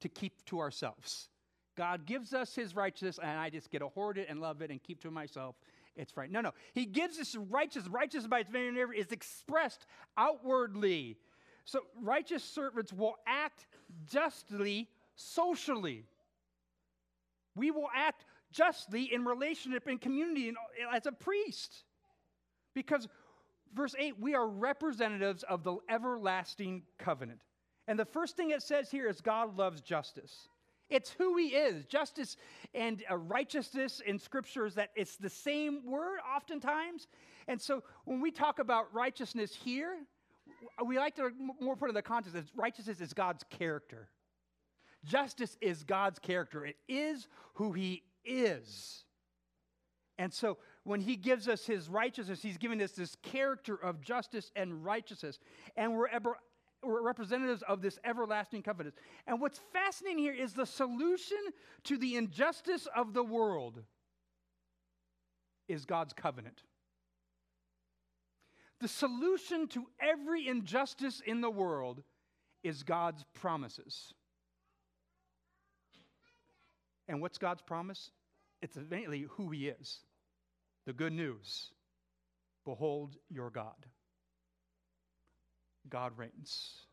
to 0.00 0.08
keep 0.08 0.44
to 0.46 0.60
ourselves. 0.60 1.28
God 1.76 2.06
gives 2.06 2.32
us 2.32 2.54
his 2.54 2.74
righteousness, 2.74 3.18
and 3.22 3.38
I 3.38 3.50
just 3.50 3.70
get 3.70 3.80
to 3.80 3.88
hoard 3.88 4.18
it 4.18 4.26
and 4.28 4.40
love 4.40 4.62
it 4.62 4.70
and 4.70 4.82
keep 4.82 5.00
to 5.02 5.10
myself 5.10 5.56
it's 5.96 6.16
right. 6.16 6.30
No, 6.30 6.40
no. 6.40 6.52
He 6.74 6.84
gives 6.84 7.18
us 7.18 7.34
righteous. 7.34 7.88
Righteous 7.88 8.26
by 8.26 8.40
its 8.40 8.50
very 8.50 8.70
nature 8.70 8.92
is 8.92 9.12
expressed 9.12 9.86
outwardly. 10.16 11.16
So 11.64 11.80
righteous 12.00 12.44
servants 12.44 12.92
will 12.92 13.16
act 13.26 13.66
justly 14.06 14.88
socially. 15.16 16.04
We 17.54 17.70
will 17.70 17.88
act 17.94 18.24
justly 18.52 19.12
in 19.12 19.24
relationship 19.24 19.86
and 19.86 20.00
community 20.00 20.48
and 20.48 20.56
uh, 20.56 20.94
as 20.94 21.06
a 21.06 21.12
priest. 21.12 21.84
Because 22.74 23.08
verse 23.74 23.94
8, 23.98 24.20
we 24.20 24.34
are 24.34 24.46
representatives 24.46 25.42
of 25.44 25.64
the 25.64 25.76
everlasting 25.88 26.82
covenant. 26.98 27.40
And 27.88 27.98
the 27.98 28.04
first 28.04 28.36
thing 28.36 28.50
it 28.50 28.62
says 28.62 28.90
here 28.90 29.08
is 29.08 29.20
God 29.20 29.56
loves 29.56 29.80
justice. 29.80 30.48
It's 30.88 31.10
who 31.10 31.36
he 31.36 31.48
is. 31.48 31.84
Justice 31.86 32.36
and 32.74 33.02
uh, 33.10 33.16
righteousness 33.16 34.00
in 34.04 34.18
scripture 34.18 34.66
is 34.66 34.74
that 34.74 34.90
it's 34.94 35.16
the 35.16 35.30
same 35.30 35.84
word 35.84 36.18
oftentimes. 36.34 37.08
And 37.48 37.60
so 37.60 37.82
when 38.04 38.20
we 38.20 38.30
talk 38.30 38.58
about 38.58 38.92
righteousness 38.94 39.54
here, 39.54 39.96
we 40.84 40.98
like 40.98 41.16
to 41.16 41.30
more 41.60 41.76
put 41.76 41.88
in 41.88 41.94
the 41.94 42.02
context 42.02 42.34
that 42.34 42.44
righteousness 42.54 43.00
is 43.00 43.12
God's 43.12 43.44
character. 43.50 44.08
Justice 45.04 45.56
is 45.60 45.84
God's 45.84 46.18
character. 46.18 46.64
It 46.64 46.76
is 46.88 47.28
who 47.54 47.72
he 47.72 48.02
is. 48.24 49.04
And 50.18 50.32
so 50.32 50.58
when 50.84 51.00
he 51.00 51.16
gives 51.16 51.48
us 51.48 51.66
his 51.66 51.88
righteousness, 51.88 52.42
he's 52.42 52.58
giving 52.58 52.80
us 52.80 52.92
this 52.92 53.16
character 53.22 53.74
of 53.74 54.00
justice 54.00 54.50
and 54.56 54.84
righteousness. 54.84 55.38
And 55.76 55.94
we're 55.94 56.08
ever 56.08 56.36
representatives 56.82 57.62
of 57.68 57.82
this 57.82 57.98
everlasting 58.04 58.62
covenant. 58.62 58.94
And 59.26 59.40
what's 59.40 59.60
fascinating 59.72 60.18
here 60.18 60.34
is 60.34 60.52
the 60.52 60.66
solution 60.66 61.38
to 61.84 61.98
the 61.98 62.16
injustice 62.16 62.86
of 62.94 63.12
the 63.12 63.22
world 63.22 63.82
is 65.68 65.84
God's 65.84 66.12
covenant. 66.12 66.62
The 68.80 68.88
solution 68.88 69.68
to 69.68 69.86
every 70.00 70.46
injustice 70.46 71.22
in 71.24 71.40
the 71.40 71.50
world 71.50 72.02
is 72.62 72.82
God's 72.82 73.24
promises. 73.34 74.12
And 77.08 77.20
what's 77.20 77.38
God's 77.38 77.62
promise? 77.62 78.10
It's 78.60 78.76
evidently 78.76 79.26
who 79.30 79.50
He 79.50 79.68
is. 79.68 80.00
The 80.86 80.92
good 80.92 81.12
news 81.12 81.70
Behold 82.66 83.16
your 83.30 83.48
God. 83.48 83.86
God 85.88 86.12
reigns. 86.16 86.86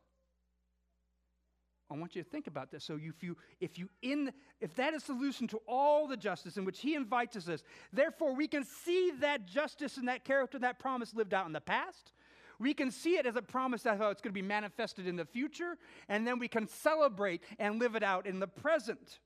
I 1.93 1.95
want 1.95 2.15
you 2.15 2.23
to 2.23 2.29
think 2.29 2.47
about 2.47 2.71
this. 2.71 2.83
So 2.83 2.97
if 2.99 3.21
you 3.21 3.37
if 3.59 3.77
you 3.77 3.87
in 4.01 4.33
if 4.59 4.73
that 4.75 4.95
is 4.95 5.03
solution 5.03 5.47
to 5.49 5.61
all 5.67 6.07
the 6.07 6.17
justice 6.17 6.57
in 6.57 6.65
which 6.65 6.79
he 6.79 6.95
invites 6.95 7.47
us, 7.47 7.63
therefore 7.91 8.35
we 8.35 8.47
can 8.47 8.63
see 8.63 9.11
that 9.19 9.45
justice 9.45 9.97
and 9.97 10.07
that 10.07 10.25
character, 10.25 10.57
that 10.59 10.79
promise 10.79 11.13
lived 11.13 11.33
out 11.33 11.45
in 11.45 11.53
the 11.53 11.61
past. 11.61 12.13
We 12.59 12.73
can 12.73 12.89
see 12.89 13.17
it 13.17 13.25
as 13.25 13.35
a 13.35 13.41
promise 13.41 13.83
that 13.83 13.97
how 13.97 14.09
it's 14.09 14.21
going 14.21 14.31
to 14.31 14.41
be 14.41 14.41
manifested 14.41 15.05
in 15.05 15.17
the 15.17 15.25
future, 15.25 15.77
and 16.07 16.25
then 16.25 16.39
we 16.39 16.47
can 16.47 16.67
celebrate 16.67 17.43
and 17.59 17.79
live 17.79 17.95
it 17.95 18.03
out 18.03 18.25
in 18.25 18.39
the 18.39 18.47
present 18.47 19.19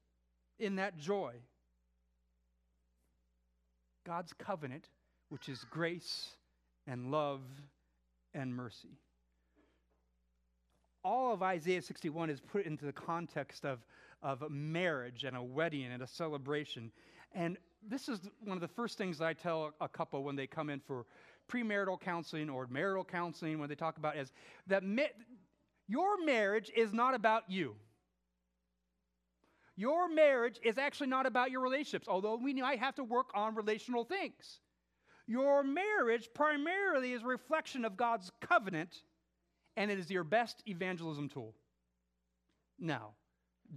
in 0.59 0.77
that 0.77 0.97
joy. 0.97 1.33
God's 4.05 4.33
covenant, 4.33 4.89
which 5.29 5.49
is 5.49 5.65
grace 5.69 6.31
and 6.87 7.11
love 7.11 7.41
and 8.33 8.55
mercy 8.55 8.97
all 11.07 11.33
of 11.33 11.41
Isaiah 11.41 11.81
61 11.81 12.29
is 12.29 12.41
put 12.41 12.65
into 12.65 12.85
the 12.85 12.91
context 12.91 13.63
of, 13.63 13.79
of 14.21 14.43
marriage 14.51 15.23
and 15.23 15.37
a 15.37 15.41
wedding 15.41 15.85
and 15.85 16.03
a 16.03 16.07
celebration. 16.07 16.91
And 17.33 17.57
this 17.87 18.09
is 18.09 18.19
one 18.43 18.57
of 18.57 18.61
the 18.61 18.67
first 18.67 18.97
things 18.97 19.21
I 19.21 19.31
tell 19.31 19.71
a 19.79 19.87
couple 19.87 20.25
when 20.25 20.35
they 20.35 20.47
come 20.47 20.69
in 20.69 20.81
for 20.81 21.05
premarital 21.49 22.01
counseling 22.01 22.49
or 22.49 22.67
marital 22.69 23.05
counseling, 23.05 23.57
when 23.57 23.69
they 23.69 23.75
talk 23.75 23.97
about 23.97 24.17
is 24.17 24.33
that 24.67 24.83
ma- 24.83 25.03
your 25.87 26.25
marriage 26.25 26.69
is 26.75 26.93
not 26.93 27.13
about 27.15 27.43
you. 27.47 27.75
Your 29.77 30.09
marriage 30.09 30.59
is 30.61 30.77
actually 30.77 31.07
not 31.07 31.25
about 31.25 31.51
your 31.51 31.61
relationships, 31.61 32.09
although 32.09 32.35
we 32.35 32.53
might 32.55 32.79
have 32.79 32.95
to 32.95 33.05
work 33.05 33.29
on 33.33 33.55
relational 33.55 34.03
things. 34.03 34.59
Your 35.25 35.63
marriage 35.63 36.27
primarily 36.33 37.13
is 37.13 37.23
a 37.23 37.27
reflection 37.27 37.85
of 37.85 37.95
God's 37.95 38.29
covenant 38.41 39.03
and 39.77 39.89
it 39.89 39.99
is 39.99 40.11
your 40.11 40.25
best 40.25 40.61
evangelism 40.67 41.29
tool. 41.29 41.53
Now, 42.77 43.11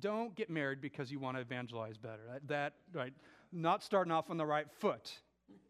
don't 0.01 0.35
get 0.35 0.51
married 0.51 0.81
because 0.81 1.13
you 1.13 1.21
want 1.21 1.37
to 1.37 1.41
evangelize 1.41 1.97
better. 1.97 2.23
That, 2.29 2.49
that 2.49 2.73
right, 2.93 3.13
not 3.53 3.85
starting 3.85 4.11
off 4.11 4.31
on 4.31 4.37
the 4.37 4.47
right 4.47 4.67
foot 4.81 5.13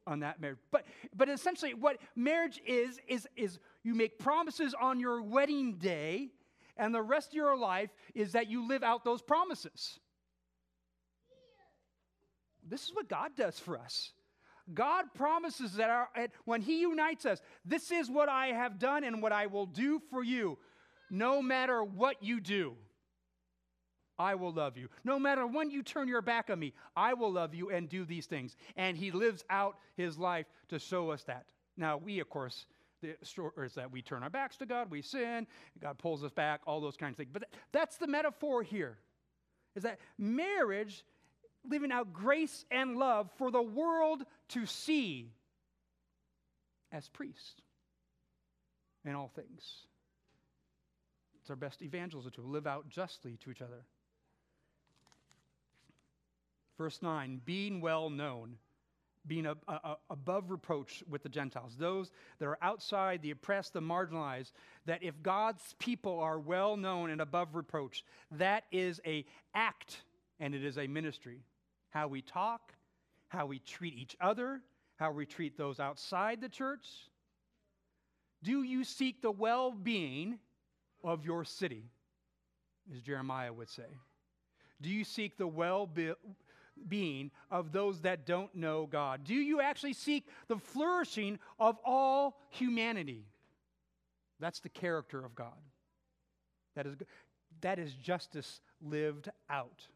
on 0.07 0.21
that 0.21 0.41
marriage. 0.41 0.59
But 0.71 0.87
but 1.15 1.29
essentially 1.29 1.75
what 1.75 1.99
marriage 2.17 2.61
is 2.67 2.99
is 3.09 3.27
is 3.37 3.59
you 3.83 3.95
make 3.95 4.19
promises 4.19 4.75
on 4.81 5.01
your 5.01 5.23
wedding 5.23 5.75
day 5.75 6.31
and 6.77 6.95
the 6.95 7.03
rest 7.03 7.29
of 7.29 7.35
your 7.35 7.57
life 7.57 7.91
is 8.15 8.33
that 8.33 8.49
you 8.49 8.67
live 8.67 8.83
out 8.83 9.05
those 9.05 9.23
promises. 9.23 9.99
This 12.67 12.85
is 12.85 12.95
what 12.95 13.09
God 13.09 13.33
does 13.37 13.59
for 13.59 13.79
us. 13.79 14.13
God 14.73 15.07
promises 15.15 15.75
that 15.75 15.91
our, 15.91 16.09
when 16.45 16.61
He 16.63 16.81
unites 16.81 17.27
us, 17.27 17.41
this 17.65 17.91
is 17.91 18.11
what 18.11 18.29
I 18.29 18.49
have 18.49 18.79
done 18.79 19.05
and 19.05 19.23
what 19.23 19.33
I 19.33 19.47
will 19.47 19.67
do 19.67 20.01
for 20.11 20.23
you. 20.23 20.59
No 21.11 21.43
matter 21.43 21.83
what 21.83 22.23
you 22.23 22.41
do, 22.41 22.75
I 24.19 24.35
will 24.35 24.53
love 24.53 24.77
you. 24.77 24.89
No 25.03 25.19
matter 25.19 25.47
when 25.47 25.71
you 25.71 25.83
turn 25.83 26.07
your 26.07 26.23
back 26.23 26.51
on 26.51 26.59
me, 26.59 26.75
I 26.95 27.15
will 27.15 27.33
love 27.33 27.55
you 27.55 27.71
and 27.71 27.89
do 27.89 28.05
these 28.05 28.27
things. 28.27 28.57
And 28.77 28.97
He 28.97 29.11
lives 29.11 29.45
out 29.49 29.79
His 29.97 30.19
life 30.19 30.47
to 30.69 30.79
show 30.79 31.11
us 31.11 31.25
that. 31.25 31.47
Now, 31.77 31.97
we, 31.97 32.21
of 32.21 32.29
course, 32.29 32.67
the 33.01 33.17
story 33.23 33.53
is 33.65 33.75
that 33.75 33.91
we 33.91 34.03
turn 34.03 34.23
our 34.23 34.31
backs 34.31 34.57
to 34.59 34.67
God, 34.67 34.91
we 34.91 35.01
sin, 35.01 35.47
God 35.81 35.99
pulls 35.99 36.23
us 36.23 36.33
back, 36.33 36.61
all 36.67 36.81
those 36.81 36.99
kinds 36.99 37.15
of 37.15 37.17
things. 37.17 37.31
But 37.33 37.45
that's 37.73 37.97
the 37.97 38.07
metaphor 38.07 38.63
here, 38.63 38.99
is 39.75 39.83
that 39.85 39.99
marriage 40.19 41.05
living 41.69 41.93
out 41.93 42.13
grace 42.13 42.65
and 42.71 42.97
love 42.97 43.31
for 43.37 43.51
the 43.51 43.63
world 43.63 44.23
to 44.49 44.67
see 44.67 45.33
as 46.93 47.09
priests 47.09 47.61
in 49.05 49.15
all 49.15 49.31
things. 49.35 49.87
It's 51.41 51.51
our 51.51 51.57
best 51.57 51.83
evangelism 51.83 52.33
to 52.33 52.43
live 52.43 52.67
out 52.67 52.89
justly 52.89 53.39
to 53.45 53.51
each 53.51 53.63
other. 53.63 53.85
Verse 56.79 57.01
9, 57.03 57.43
being 57.45 57.81
well 57.81 58.09
known, 58.09 58.57
being 59.27 59.47
a, 59.47 59.55
a, 59.69 59.97
above 60.09 60.51
reproach 60.51 61.05
with 61.09 61.23
the 61.23 61.29
Gentiles, 61.29 61.77
those 61.79 62.11
that 62.39 62.47
are 62.47 62.59
outside, 62.63 63.21
the 63.21 63.33
oppressed, 63.33 63.75
the 63.75 63.83
marginalized, 63.83 64.53
that 64.87 65.03
if 65.03 65.23
God's 65.23 65.75
people 65.79 66.21
are 66.21 66.39
well 66.39 66.77
known 66.77 67.11
and 67.11 67.21
above 67.21 67.55
reproach, 67.55 68.03
that 68.33 68.65
is 68.73 69.01
a 69.05 69.27
act 69.55 70.03
and 70.39 70.55
it 70.55 70.65
is 70.65 70.79
a 70.79 70.87
ministry. 70.87 71.43
How 71.91 72.09
we 72.09 72.23
talk, 72.23 72.73
how 73.29 73.47
we 73.47 73.59
treat 73.61 73.95
each 73.95 74.17
other, 74.21 74.61
how 74.97 75.13
we 75.13 75.27
treat 75.27 75.57
those 75.57 75.79
outside 75.81 76.41
the 76.41 76.49
church. 76.49 76.87
Do 78.43 78.63
you 78.63 78.85
seek 78.85 79.23
the 79.23 79.31
well 79.31 79.73
being 79.73 80.39
of 81.05 81.25
your 81.25 81.45
city, 81.45 81.85
as 82.95 83.03
Jeremiah 83.03 83.53
would 83.53 83.69
say? 83.69 83.99
Do 84.81 84.89
you 84.89 85.05
seek 85.05 85.37
the 85.37 85.47
well 85.47 85.89
being 86.89 87.31
of 87.51 87.73
those 87.73 88.01
that 88.03 88.27
don't 88.27 88.55
know 88.55 88.87
God? 88.87 89.25
Do 89.25 89.35
you 89.35 89.61
actually 89.61 89.93
seek 89.93 90.27
the 90.49 90.57
flourishing 90.57 91.39
of 91.59 91.77
all 91.85 92.41
humanity? 92.51 93.27
That's 94.39 94.61
the 94.61 94.71
character 94.71 95.25
of 95.25 95.35
God. 95.35 95.59
That 96.75 96.87
is, 96.87 96.95
that 97.61 97.79
is 97.79 97.93
justice 97.93 98.61
lived 98.81 99.29
out. 99.51 99.87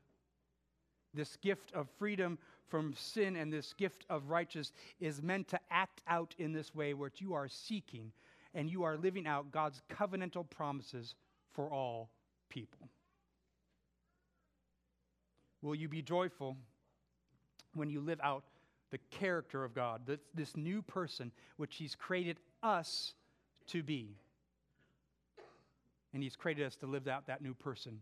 This 1.15 1.37
gift 1.37 1.73
of 1.73 1.89
freedom 1.99 2.39
from 2.69 2.95
sin 2.97 3.37
and 3.37 3.53
this 3.53 3.73
gift 3.75 4.05
of 4.11 4.31
righteousness 4.31 4.73
is 5.01 5.23
meant 5.23 5.49
to 5.49 5.61
act 5.71 6.03
out 6.09 6.35
in 6.39 6.53
this 6.53 6.75
way 6.75 6.93
where 6.93 7.11
you 7.19 7.35
are 7.35 7.49
seeking 7.49 8.13
and 8.55 8.71
you 8.71 8.83
are 8.83 8.97
living 8.97 9.27
out 9.27 9.51
God's 9.51 9.83
covenantal 9.91 10.49
promises 10.49 11.15
for 11.53 11.71
all 11.71 12.11
people. 12.49 12.89
Will 15.63 15.75
you 15.75 15.89
be 15.89 16.03
joyful 16.03 16.57
when 17.75 17.89
you 17.89 18.01
live 18.01 18.21
out 18.23 18.45
the 18.91 18.99
character 19.11 19.65
of 19.65 19.75
God, 19.75 20.03
this, 20.07 20.21
this 20.35 20.57
new 20.57 20.83
person 20.83 21.33
which 21.57 21.77
He's 21.77 21.95
created 21.95 22.39
us 22.63 23.15
to 23.69 23.83
be? 23.83 24.17
And 26.13 26.23
He's 26.23 26.37
created 26.37 26.67
us 26.67 26.77
to 26.77 26.87
live 26.87 27.09
out 27.09 27.27
that 27.27 27.43
new 27.43 27.55
person 27.55 28.01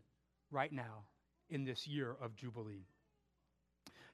right 0.51 0.73
now 0.73 1.05
in 1.51 1.65
this 1.65 1.87
year 1.87 2.17
of 2.21 2.35
Jubilee. 2.37 2.87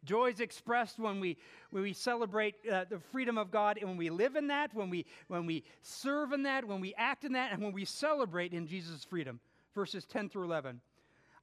Joy 0.04 0.30
is 0.30 0.40
expressed 0.40 0.98
when 0.98 1.20
we, 1.20 1.36
when 1.70 1.82
we 1.82 1.92
celebrate 1.92 2.54
uh, 2.70 2.84
the 2.88 2.98
freedom 2.98 3.36
of 3.36 3.50
God 3.50 3.78
and 3.78 3.88
when 3.88 3.98
we 3.98 4.10
live 4.10 4.36
in 4.36 4.46
that, 4.48 4.72
when 4.74 4.90
we, 4.90 5.06
when 5.26 5.44
we 5.44 5.64
serve 5.82 6.32
in 6.32 6.44
that, 6.44 6.64
when 6.64 6.80
we 6.80 6.94
act 6.94 7.24
in 7.24 7.32
that, 7.32 7.52
and 7.52 7.62
when 7.62 7.72
we 7.72 7.84
celebrate 7.84 8.52
in 8.52 8.66
Jesus' 8.66 9.04
freedom. 9.04 9.40
Verses 9.74 10.04
10 10.06 10.28
through 10.28 10.44
11. 10.44 10.80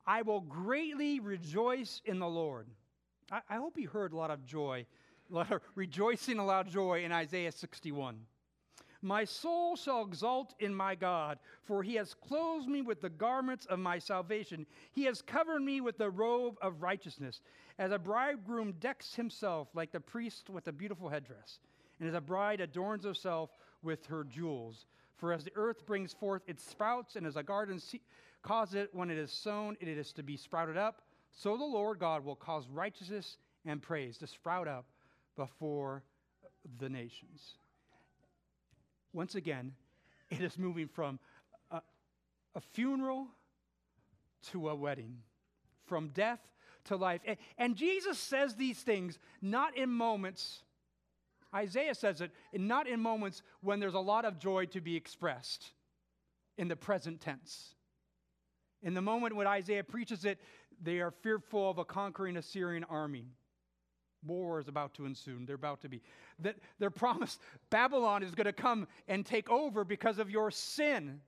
I 0.08 0.22
will 0.22 0.41
greatly 0.41 1.20
rejoice 1.20 2.02
in 2.06 2.20
the 2.20 2.28
Lord. 2.28 2.68
I, 3.32 3.41
I 3.50 3.56
hope 3.56 3.78
you 3.78 3.88
heard 3.88 4.13
a 4.13 4.18
lot 4.18 4.32
of 4.32 4.46
joy, 4.46 4.86
a 5.32 5.34
lot 5.34 5.52
of 5.52 5.62
rejoicing, 5.76 6.38
a 6.38 6.46
lot 6.46 6.68
of 6.68 6.74
joy 6.74 7.04
in 7.04 7.12
Isaiah 7.12 7.52
61. 7.52 8.18
My 9.06 9.24
soul 9.24 9.76
shall 9.76 10.04
exult 10.04 10.56
in 10.60 10.74
my 10.74 10.96
God, 10.96 11.38
for 11.62 11.84
he 11.84 11.94
has 11.94 12.15
clothed 12.15 12.68
me 12.68 12.82
with 12.82 13.02
the 13.02 13.10
garments 13.10 13.68
of 13.68 13.78
my 13.78 14.00
salvation. 14.00 14.65
He 14.94 15.04
has 15.04 15.22
covered 15.22 15.62
me 15.62 15.80
with 15.80 16.00
the 16.00 16.10
robe 16.10 16.56
of 16.60 16.82
righteousness, 16.82 17.41
as 17.78 17.91
a 17.91 18.00
bridegroom 18.00 18.72
decks 18.80 19.13
himself 19.13 19.68
like 19.76 19.91
the 19.91 20.00
priest 20.00 20.50
with 20.50 20.68
a 20.68 20.72
beautiful 20.72 21.08
headdress, 21.08 21.60
and 22.00 22.10
as 22.10 22.15
a 22.15 22.20
bride 22.20 22.62
adorns 22.62 23.06
herself 23.06 23.52
with 23.84 24.08
her 24.08 24.24
jewels. 24.24 24.88
For 25.18 25.32
as 25.32 25.44
the 25.44 25.54
earth 25.54 25.86
brings 25.86 26.12
forth 26.12 26.41
its 26.48 26.63
sprouts, 26.63 27.15
and 27.15 27.28
as 27.28 27.36
a 27.36 27.44
garden 27.44 27.80
se- 27.80 28.02
causes 28.41 28.74
it 28.74 28.89
when 28.91 29.12
it 29.12 29.20
is 29.20 29.32
sown, 29.32 29.78
it 29.80 29.88
is 29.88 30.13
to 30.13 30.24
be 30.24 30.36
sprouted 30.36 30.78
up, 30.78 31.04
so 31.32 31.58
the 31.58 31.63
Lord 31.63 32.00
God 32.00 32.26
will 32.26 32.36
cause 32.36 32.68
righteousness 32.70 33.38
and 33.68 33.84
praise 33.84 34.18
to 34.18 34.26
sprout 34.26 34.68
up 34.68 34.86
before 35.36 36.02
the 36.80 36.89
nations. 36.89 37.60
Once 39.15 39.34
again, 39.34 39.71
it 40.30 40.41
is 40.41 40.58
moving 40.58 40.89
from 40.89 41.19
a, 41.71 41.82
a 42.54 42.60
funeral 42.60 43.28
to 44.51 44.67
a 44.67 44.75
wedding, 44.75 45.15
from 45.86 46.10
death 46.10 46.41
to 46.84 46.97
life. 46.97 47.21
And, 47.25 47.38
and 47.58 47.75
Jesus 47.78 48.19
says 48.19 48.56
these 48.56 48.80
things 48.80 49.17
not 49.41 49.78
in 49.78 49.89
moments, 49.89 50.63
Isaiah 51.56 51.95
says 51.95 52.19
it, 52.19 52.32
not 52.54 52.88
in 52.88 52.99
moments 52.99 53.41
when 53.62 53.80
there's 53.80 53.93
a 53.93 53.99
lot 53.99 54.25
of 54.25 54.38
joy 54.38 54.65
to 54.67 54.82
be 54.82 54.97
expressed 54.97 55.71
in 56.58 56.67
the 56.67 56.75
present 56.75 57.21
tense. 57.21 57.73
In 58.84 58.93
the 58.93 59.01
moment 59.01 59.38
when 59.38 59.47
Isaiah 59.47 59.86
preaches 59.86 60.25
it, 60.25 60.39
they 60.84 60.99
are 60.99 61.12
fearful 61.12 61.69
of 61.69 61.78
a 61.78 61.86
conquering 61.86 62.36
Assyrian 62.36 62.84
army. 62.84 63.28
War 64.26 64.60
is 64.60 64.68
about 64.68 64.94
to 64.96 65.06
ensue. 65.06 65.38
They're 65.46 65.56
about 65.56 65.82
to 65.82 65.90
be. 65.90 66.02
That 66.40 66.56
they're 66.80 66.90
promised 66.90 67.42
Babylon 67.70 68.24
is 68.24 68.36
going 68.36 68.46
to 68.46 68.54
come 68.54 68.88
and 69.08 69.26
take 69.26 69.50
over 69.50 69.84
because 69.84 70.20
of 70.20 70.30
your 70.30 70.52
sin. 70.52 71.22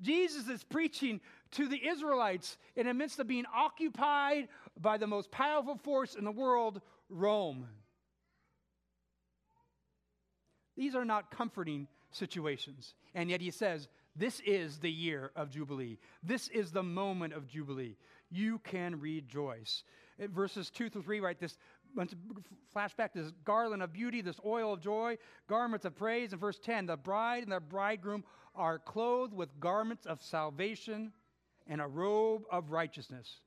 Jesus 0.00 0.48
is 0.48 0.62
preaching 0.62 1.20
to 1.52 1.68
the 1.68 1.88
Israelites 1.88 2.56
in 2.76 2.86
the 2.86 2.94
midst 2.94 3.18
of 3.18 3.26
being 3.26 3.46
occupied 3.54 4.48
by 4.80 4.96
the 4.96 5.06
most 5.06 5.30
powerful 5.30 5.76
force 5.76 6.14
in 6.14 6.24
the 6.24 6.30
world, 6.30 6.80
Rome. 7.08 7.66
These 10.76 10.94
are 10.94 11.04
not 11.04 11.32
comforting 11.32 11.88
situations. 12.12 12.94
And 13.14 13.28
yet 13.30 13.40
he 13.40 13.50
says, 13.50 13.88
This 14.14 14.40
is 14.46 14.78
the 14.78 14.90
year 14.90 15.32
of 15.34 15.50
Jubilee. 15.50 15.98
This 16.22 16.48
is 16.48 16.70
the 16.70 16.84
moment 16.84 17.34
of 17.34 17.48
Jubilee. 17.48 17.96
You 18.30 18.60
can 18.60 19.00
rejoice. 19.00 19.82
In 20.18 20.30
verses 20.30 20.70
2 20.70 20.90
through 20.90 21.02
3, 21.02 21.20
right? 21.20 21.38
This 21.38 21.56
flashback, 22.74 23.12
this 23.14 23.32
garland 23.44 23.82
of 23.82 23.92
beauty, 23.92 24.20
this 24.20 24.40
oil 24.44 24.72
of 24.72 24.80
joy, 24.80 25.16
garments 25.48 25.84
of 25.84 25.96
praise. 25.96 26.32
In 26.32 26.38
verse 26.38 26.58
10, 26.58 26.86
the 26.86 26.96
bride 26.96 27.42
and 27.42 27.52
the 27.52 27.60
bridegroom 27.60 28.24
are 28.54 28.78
clothed 28.78 29.32
with 29.32 29.58
garments 29.60 30.06
of 30.06 30.22
salvation 30.22 31.12
and 31.66 31.80
a 31.80 31.86
robe 31.86 32.42
of 32.50 32.70
righteousness. 32.70 33.40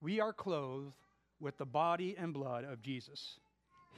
We 0.00 0.20
are 0.20 0.32
clothed 0.32 0.94
with 1.40 1.58
the 1.58 1.66
body 1.66 2.16
and 2.18 2.32
blood 2.32 2.64
of 2.64 2.82
Jesus. 2.82 3.38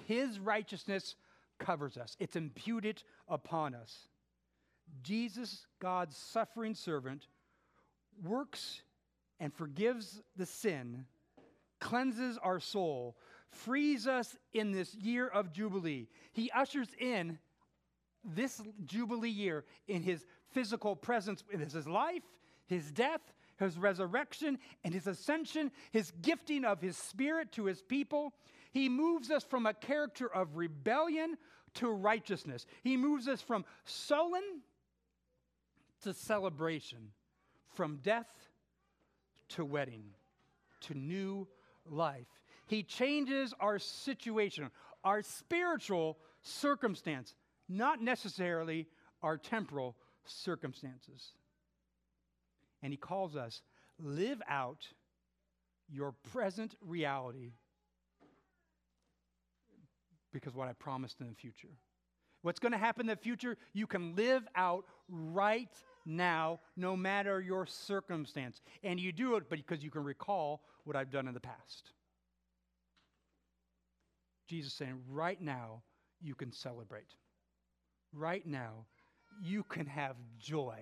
His 0.06 0.38
righteousness 0.38 1.14
covers 1.58 1.96
us, 1.96 2.16
it's 2.18 2.36
imputed 2.36 3.02
upon 3.28 3.74
us. 3.74 4.08
Jesus, 5.02 5.66
God's 5.80 6.16
suffering 6.16 6.74
servant, 6.74 7.26
works 8.22 8.82
and 9.40 9.52
forgives 9.52 10.22
the 10.36 10.46
sin, 10.46 11.06
cleanses 11.80 12.38
our 12.42 12.60
soul, 12.60 13.16
frees 13.48 14.06
us 14.06 14.36
in 14.52 14.72
this 14.72 14.94
year 14.94 15.26
of 15.28 15.52
Jubilee. 15.52 16.08
He 16.32 16.50
ushers 16.50 16.88
in 16.98 17.38
this 18.24 18.60
Jubilee 18.84 19.28
year 19.28 19.64
in 19.86 20.02
his 20.02 20.24
physical 20.52 20.96
presence 20.96 21.44
in 21.52 21.60
his 21.60 21.86
life, 21.86 22.22
his 22.66 22.90
death, 22.90 23.20
his 23.58 23.78
resurrection, 23.78 24.58
and 24.82 24.94
his 24.94 25.06
ascension, 25.06 25.70
his 25.92 26.10
gifting 26.22 26.64
of 26.64 26.80
his 26.80 26.96
spirit 26.96 27.52
to 27.52 27.66
his 27.66 27.82
people. 27.82 28.32
He 28.72 28.88
moves 28.88 29.30
us 29.30 29.44
from 29.44 29.66
a 29.66 29.74
character 29.74 30.26
of 30.26 30.56
rebellion 30.56 31.36
to 31.74 31.88
righteousness. 31.90 32.66
He 32.82 32.96
moves 32.96 33.28
us 33.28 33.40
from 33.40 33.64
sullen 33.84 34.42
to 36.02 36.14
celebration, 36.14 37.10
from 37.74 37.98
death 38.02 38.30
to 39.50 39.64
wedding, 39.64 40.04
to 40.82 40.94
new 40.94 41.46
life. 41.90 42.26
He 42.66 42.82
changes 42.82 43.54
our 43.60 43.78
situation, 43.78 44.70
our 45.04 45.22
spiritual 45.22 46.18
circumstance, 46.42 47.34
not 47.68 48.02
necessarily 48.02 48.86
our 49.22 49.36
temporal 49.36 49.96
circumstances. 50.24 51.32
And 52.82 52.92
he 52.92 52.96
calls 52.96 53.36
us 53.36 53.62
live 53.98 54.42
out 54.48 54.86
your 55.90 56.12
present 56.32 56.74
reality 56.80 57.52
because 60.32 60.54
what 60.54 60.68
I 60.68 60.72
promised 60.72 61.20
in 61.20 61.28
the 61.28 61.34
future. 61.34 61.68
What's 62.42 62.58
going 62.58 62.72
to 62.72 62.78
happen 62.78 63.02
in 63.02 63.06
the 63.06 63.16
future, 63.16 63.56
you 63.72 63.86
can 63.86 64.14
live 64.16 64.42
out 64.54 64.84
right 65.08 65.70
now, 66.04 66.60
no 66.76 66.94
matter 66.94 67.40
your 67.40 67.64
circumstance. 67.64 68.60
And 68.82 69.00
you 69.00 69.12
do 69.12 69.36
it 69.36 69.48
because 69.48 69.82
you 69.82 69.90
can 69.90 70.04
recall 70.04 70.60
what 70.84 70.96
I've 70.96 71.10
done 71.10 71.28
in 71.28 71.34
the 71.34 71.40
past. 71.40 71.90
Jesus 74.46 74.72
saying, 74.72 75.00
right 75.10 75.40
now, 75.40 75.82
you 76.20 76.34
can 76.34 76.52
celebrate. 76.52 77.14
Right 78.12 78.46
now, 78.46 78.86
you 79.42 79.64
can 79.64 79.86
have 79.86 80.16
joy 80.38 80.78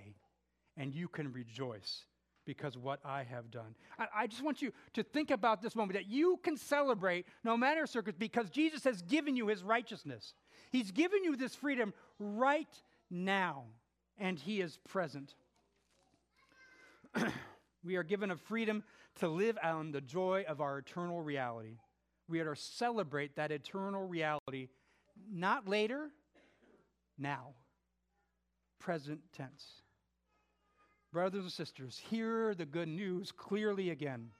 and 0.77 0.95
you 0.95 1.09
can 1.09 1.33
rejoice 1.33 2.05
because 2.45 2.77
what 2.77 2.99
I 3.05 3.23
have 3.23 3.51
done. 3.51 3.75
I, 3.99 4.07
I, 4.15 4.27
just 4.27 4.43
want 4.43 4.61
you 4.61 4.73
to 4.95 5.03
think 5.03 5.31
about 5.31 5.63
this 5.63 5.77
moment 5.77 5.95
that 5.95 6.09
you 6.09 6.41
can 6.43 6.57
celebrate 6.57 7.27
no 7.45 7.57
matter 7.57 7.87
circumstance 7.87 8.19
because 8.19 8.51
Jesus 8.51 8.83
has 8.85 9.03
given 9.03 9.37
you 9.37 9.47
his 9.47 9.63
righteousness. 9.63 10.35
He's 10.71 10.91
given 10.91 11.23
you 11.23 11.37
this 11.37 11.55
freedom 11.55 11.95
right 12.19 12.67
now, 13.11 13.65
and 14.19 14.39
he 14.39 14.61
is 14.61 14.79
present. 14.89 15.35
we 17.85 17.97
are 17.97 18.03
given 18.03 18.31
a 18.31 18.37
freedom 18.37 18.83
to 19.17 19.29
live 19.29 19.59
on 19.63 19.93
the 19.93 20.01
joy 20.01 20.45
of 20.49 20.61
our 20.61 20.79
eternal 20.79 21.21
reality. 21.21 21.79
We 22.29 22.41
are 22.41 22.55
to 22.55 22.61
celebrate 22.61 23.37
that 23.37 23.51
eternal 23.51 24.07
reality 24.07 24.69
not 25.31 25.69
later, 25.69 26.11
now. 27.19 27.55
Present 28.79 29.21
tense. 29.37 29.83
Brothers 31.13 31.43
and 31.43 31.53
sisters, 31.53 32.01
hear 32.11 32.55
the 32.55 32.65
good 32.65 32.89
news 32.89 33.31
clearly 33.33 33.91
again 33.91 34.31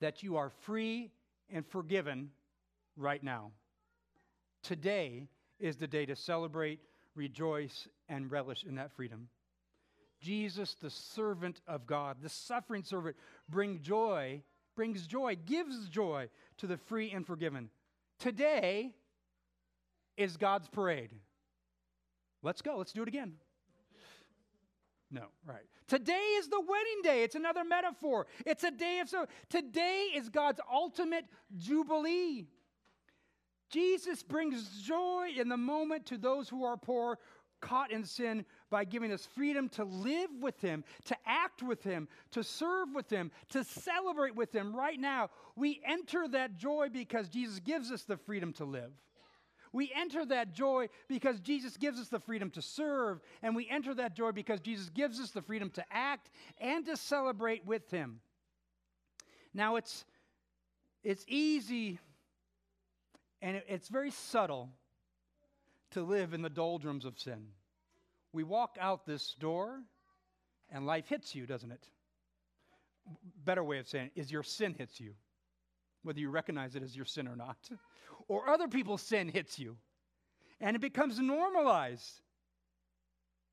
that 0.00 0.22
you 0.22 0.36
are 0.36 0.50
free 0.62 1.10
and 1.50 1.66
forgiven 1.66 2.30
right 2.96 3.22
now. 3.22 3.50
Today 4.62 5.26
is 5.58 5.76
the 5.76 5.86
day 5.86 6.06
to 6.06 6.16
celebrate, 6.16 6.78
rejoice, 7.14 7.88
and 8.08 8.30
relish 8.30 8.64
in 8.64 8.76
that 8.76 8.92
freedom. 8.92 9.28
Jesus, 10.20 10.74
the 10.74 10.90
servant 10.90 11.60
of 11.66 11.86
God, 11.86 12.18
the 12.22 12.28
suffering 12.28 12.84
servant, 12.84 13.16
bring 13.48 13.80
joy, 13.80 14.42
brings 14.76 15.06
joy, 15.06 15.36
gives 15.46 15.88
joy 15.88 16.28
to 16.58 16.66
the 16.66 16.76
free 16.76 17.10
and 17.10 17.26
forgiven. 17.26 17.70
Today 18.18 18.92
is 20.16 20.36
God's 20.36 20.68
parade. 20.68 21.10
Let's 22.42 22.62
go. 22.62 22.76
Let's 22.76 22.92
do 22.92 23.02
it 23.02 23.08
again. 23.08 23.34
No, 25.10 25.24
right. 25.44 25.64
Today 25.88 26.12
is 26.12 26.48
the 26.48 26.60
wedding 26.60 27.00
day. 27.02 27.24
It's 27.24 27.34
another 27.34 27.64
metaphor. 27.64 28.26
It's 28.46 28.62
a 28.62 28.70
day 28.70 29.00
of 29.00 29.08
so. 29.08 29.26
Today 29.48 30.08
is 30.14 30.28
God's 30.28 30.60
ultimate 30.72 31.24
jubilee. 31.56 32.46
Jesus 33.70 34.22
brings 34.22 34.82
joy 34.82 35.30
in 35.36 35.48
the 35.48 35.56
moment 35.56 36.06
to 36.06 36.18
those 36.18 36.48
who 36.48 36.64
are 36.64 36.76
poor, 36.76 37.18
caught 37.60 37.90
in 37.90 38.04
sin, 38.04 38.44
by 38.70 38.84
giving 38.84 39.12
us 39.12 39.26
freedom 39.34 39.68
to 39.70 39.84
live 39.84 40.30
with 40.40 40.60
Him, 40.60 40.84
to 41.06 41.16
act 41.26 41.62
with 41.62 41.82
Him, 41.82 42.08
to 42.30 42.42
serve 42.42 42.88
with 42.94 43.10
Him, 43.10 43.30
to 43.50 43.64
celebrate 43.64 44.34
with 44.34 44.54
Him. 44.54 44.74
Right 44.74 44.98
now, 44.98 45.30
we 45.56 45.80
enter 45.84 46.28
that 46.28 46.56
joy 46.56 46.88
because 46.92 47.28
Jesus 47.28 47.58
gives 47.58 47.90
us 47.90 48.02
the 48.02 48.16
freedom 48.16 48.52
to 48.54 48.64
live. 48.64 48.92
We 49.72 49.92
enter 49.94 50.24
that 50.26 50.52
joy 50.52 50.88
because 51.08 51.38
Jesus 51.40 51.76
gives 51.76 52.00
us 52.00 52.08
the 52.08 52.18
freedom 52.18 52.50
to 52.50 52.62
serve, 52.62 53.20
and 53.42 53.54
we 53.54 53.68
enter 53.70 53.94
that 53.94 54.14
joy 54.16 54.32
because 54.32 54.60
Jesus 54.60 54.88
gives 54.88 55.20
us 55.20 55.30
the 55.30 55.42
freedom 55.42 55.70
to 55.70 55.84
act 55.92 56.30
and 56.60 56.84
to 56.86 56.96
celebrate 56.96 57.64
with 57.66 57.90
Him. 57.90 58.20
Now, 59.54 59.76
it's, 59.76 60.04
it's 61.02 61.24
easy 61.28 61.98
and 63.42 63.62
it's 63.68 63.88
very 63.88 64.10
subtle 64.10 64.70
to 65.92 66.02
live 66.02 66.34
in 66.34 66.42
the 66.42 66.50
doldrums 66.50 67.04
of 67.04 67.18
sin. 67.18 67.46
We 68.32 68.44
walk 68.44 68.76
out 68.80 69.06
this 69.06 69.34
door, 69.38 69.80
and 70.70 70.86
life 70.86 71.08
hits 71.08 71.34
you, 71.34 71.46
doesn't 71.46 71.72
it? 71.72 71.86
Better 73.44 73.64
way 73.64 73.78
of 73.78 73.88
saying 73.88 74.10
it 74.14 74.20
is 74.20 74.30
your 74.30 74.42
sin 74.42 74.74
hits 74.76 75.00
you, 75.00 75.14
whether 76.02 76.20
you 76.20 76.30
recognize 76.30 76.76
it 76.76 76.82
as 76.82 76.94
your 76.94 77.04
sin 77.06 77.26
or 77.26 77.36
not 77.36 77.56
or 78.28 78.48
other 78.48 78.68
people's 78.68 79.02
sin 79.02 79.28
hits 79.28 79.58
you. 79.58 79.76
And 80.60 80.76
it 80.76 80.80
becomes 80.80 81.18
normalized. 81.18 82.20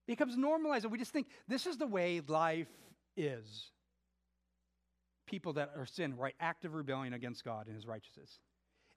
It 0.07 0.11
becomes 0.11 0.38
normalized. 0.38 0.86
And 0.86 0.91
we 0.91 0.99
just 0.99 1.11
think 1.11 1.28
this 1.47 1.65
is 1.65 1.78
the 1.78 1.88
way 1.88 2.21
life 2.28 2.67
is. 3.15 3.71
People 5.25 5.53
that 5.53 5.71
are 5.75 5.86
sin, 5.86 6.15
right? 6.15 6.36
Active 6.39 6.73
rebellion 6.73 7.13
against 7.13 7.43
God 7.43 7.67
and 7.67 7.75
his 7.75 7.88
righteousness. 7.88 8.39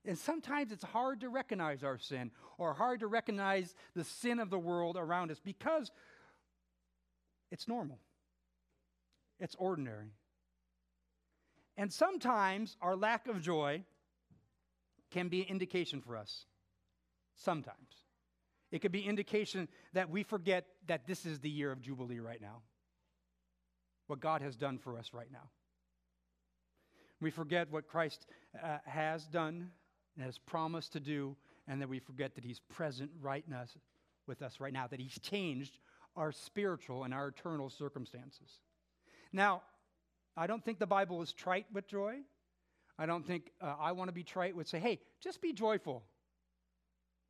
And 0.05 0.17
sometimes 0.17 0.71
it's 0.71 0.83
hard 0.83 1.21
to 1.21 1.29
recognize 1.29 1.83
our 1.83 1.97
sin 1.97 2.31
or 2.57 2.73
hard 2.73 3.01
to 3.01 3.07
recognize 3.07 3.75
the 3.95 4.03
sin 4.03 4.39
of 4.39 4.49
the 4.49 4.57
world 4.57 4.97
around 4.97 5.29
us 5.29 5.39
because 5.43 5.91
it's 7.51 7.67
normal, 7.67 7.99
it's 9.39 9.55
ordinary. 9.55 10.13
And 11.77 11.91
sometimes 11.91 12.77
our 12.81 12.95
lack 12.95 13.27
of 13.27 13.41
joy 13.41 13.83
can 15.11 15.27
be 15.27 15.41
an 15.41 15.47
indication 15.47 16.01
for 16.01 16.17
us. 16.17 16.45
Sometimes. 17.35 17.77
It 18.71 18.79
could 18.79 18.91
be 18.91 19.01
indication 19.01 19.67
that 19.93 20.09
we 20.09 20.23
forget 20.23 20.65
that 20.87 21.05
this 21.05 21.25
is 21.25 21.39
the 21.39 21.49
year 21.49 21.71
of 21.71 21.81
Jubilee 21.81 22.19
right 22.19 22.41
now. 22.41 22.61
What 24.07 24.19
God 24.19 24.41
has 24.41 24.55
done 24.55 24.77
for 24.77 24.97
us 24.97 25.11
right 25.13 25.31
now. 25.31 25.49
We 27.19 27.31
forget 27.31 27.71
what 27.71 27.87
Christ 27.87 28.25
uh, 28.61 28.77
has 28.85 29.25
done 29.25 29.71
has 30.19 30.37
promised 30.37 30.93
to 30.93 30.99
do, 30.99 31.35
and 31.67 31.81
that 31.81 31.89
we 31.89 31.99
forget 31.99 32.35
that 32.35 32.43
He's 32.43 32.59
present 32.59 33.11
right 33.21 33.43
now 33.47 33.63
with 34.27 34.41
us 34.41 34.59
right 34.59 34.73
now, 34.73 34.87
that 34.87 34.99
He's 34.99 35.17
changed 35.19 35.77
our 36.15 36.31
spiritual 36.31 37.03
and 37.03 37.13
our 37.13 37.29
eternal 37.29 37.69
circumstances. 37.69 38.59
Now, 39.31 39.61
I 40.35 40.47
don't 40.47 40.63
think 40.63 40.79
the 40.79 40.87
Bible 40.87 41.21
is 41.21 41.31
trite 41.31 41.65
with 41.73 41.87
joy. 41.87 42.17
I 42.97 43.05
don't 43.05 43.25
think 43.25 43.51
uh, 43.61 43.75
I 43.79 43.93
want 43.93 44.09
to 44.09 44.13
be 44.13 44.23
trite 44.23 44.55
would 44.55 44.67
say, 44.67 44.79
hey, 44.79 44.99
just 45.21 45.41
be 45.41 45.53
joyful. 45.53 46.03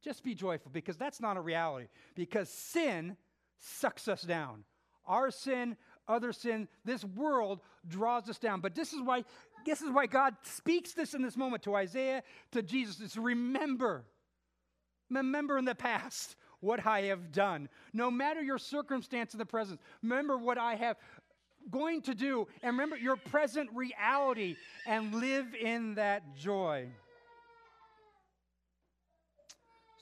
Just 0.04 0.24
be 0.24 0.34
joyful 0.34 0.72
because 0.72 0.98
that's 0.98 1.22
not 1.22 1.38
a 1.38 1.42
reality. 1.42 1.88
Because 2.16 2.50
sin 2.50 3.16
sucks 3.60 4.08
us 4.08 4.24
down. 4.24 4.64
Our 5.06 5.32
sin, 5.32 5.78
other 6.08 6.34
sin, 6.34 6.68
this 6.84 7.04
world 7.04 7.62
draws 7.88 8.30
us 8.30 8.40
down. 8.40 8.62
But 8.62 8.76
this 8.76 8.94
is 8.94 9.02
why 9.02 9.24
this 9.66 9.82
is 9.82 9.92
why 9.92 10.06
God 10.06 10.36
speaks 10.44 10.94
this 10.94 11.14
in 11.14 11.22
this 11.22 11.38
moment 11.38 11.64
to 11.64 11.76
Isaiah, 11.76 12.24
to 12.52 12.62
Jesus, 12.62 13.18
remember. 13.18 14.06
Remember 15.10 15.58
in 15.58 15.66
the 15.66 15.76
past 15.76 16.36
what 16.60 16.86
I 16.86 17.04
have 17.04 17.32
done. 17.32 17.70
No 17.92 18.10
matter 18.10 18.42
your 18.42 18.58
circumstance 18.58 19.34
in 19.34 19.40
the 19.40 19.46
present, 19.46 19.80
remember 20.02 20.38
what 20.38 20.58
I 20.58 20.76
have 20.76 20.98
going 21.70 22.02
to 22.04 22.16
do 22.16 22.48
and 22.64 22.74
remember 22.74 22.98
your 22.98 23.16
present 23.16 23.70
reality 23.74 24.56
and 24.88 25.14
live 25.14 25.54
in 25.54 25.96
that 25.96 26.36
joy. 26.36 26.88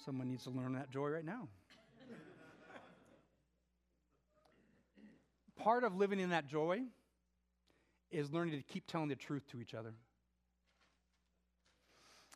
Someone 0.06 0.30
needs 0.30 0.44
to 0.46 0.50
learn 0.52 0.74
that 0.74 0.90
joy 0.90 1.10
right 1.10 1.26
now. 1.26 1.50
Part 5.58 5.84
of 5.84 5.96
living 5.98 6.20
in 6.22 6.30
that 6.30 6.48
joy 6.48 6.84
is 8.12 8.32
learning 8.32 8.58
to 8.58 8.64
keep 8.64 8.88
telling 8.88 9.10
the 9.10 9.16
truth 9.16 9.48
to 9.52 9.62
each 9.62 9.74
other. 9.74 9.94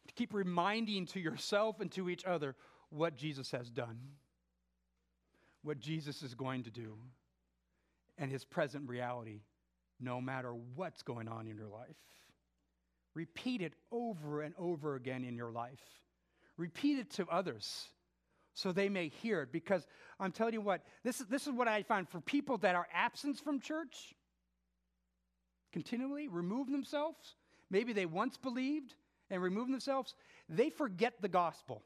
To 0.07 0.13
keep 0.13 0.34
reminding 0.34 1.05
to 1.07 1.19
yourself 1.19 1.80
and 1.80 1.91
to 1.93 2.09
each 2.09 2.26
other 2.26 2.55
what 2.89 3.15
Jesus 3.15 3.51
has 3.51 3.69
done, 3.69 3.97
what 5.63 5.80
Jesus 5.80 6.21
is 6.21 6.36
going 6.36 6.63
to 6.63 6.71
do 6.71 6.97
and 8.17 8.32
his 8.32 8.45
present 8.45 8.88
reality, 8.88 9.41
no 9.99 10.21
matter 10.21 10.53
what's 10.76 11.01
going 11.01 11.28
on 11.28 11.47
in 11.47 11.57
your 11.57 11.67
life. 11.67 11.95
Repeat 13.15 13.61
it 13.61 13.74
over 13.91 14.41
and 14.41 14.53
over 14.57 14.95
again 14.95 15.24
in 15.24 15.36
your 15.36 15.51
life. 15.51 15.82
Repeat 16.57 16.99
it 16.99 17.09
to 17.11 17.28
others 17.28 17.88
so 18.53 18.71
they 18.71 18.89
may 18.89 19.09
hear 19.09 19.41
it. 19.41 19.51
Because 19.51 19.86
I'm 20.19 20.32
telling 20.32 20.53
you 20.53 20.61
what, 20.61 20.82
this 21.03 21.21
is, 21.21 21.28
this 21.28 21.47
is 21.47 21.53
what 21.53 21.67
I 21.67 21.84
find 21.84 22.07
for 22.07 22.21
people 22.21 22.57
that 22.59 22.76
are 22.76 22.88
absent 22.93 23.39
from 23.39 23.59
church, 23.59 24.15
continually 25.74 26.28
remove 26.28 26.71
themselves. 26.71 27.36
Maybe 27.69 27.91
they 27.91 28.05
once 28.05 28.38
believed 28.38 28.95
and 29.30 29.41
remove 29.41 29.69
themselves, 29.69 30.13
they 30.47 30.69
forget 30.69 31.13
the 31.21 31.28
gospel. 31.28 31.82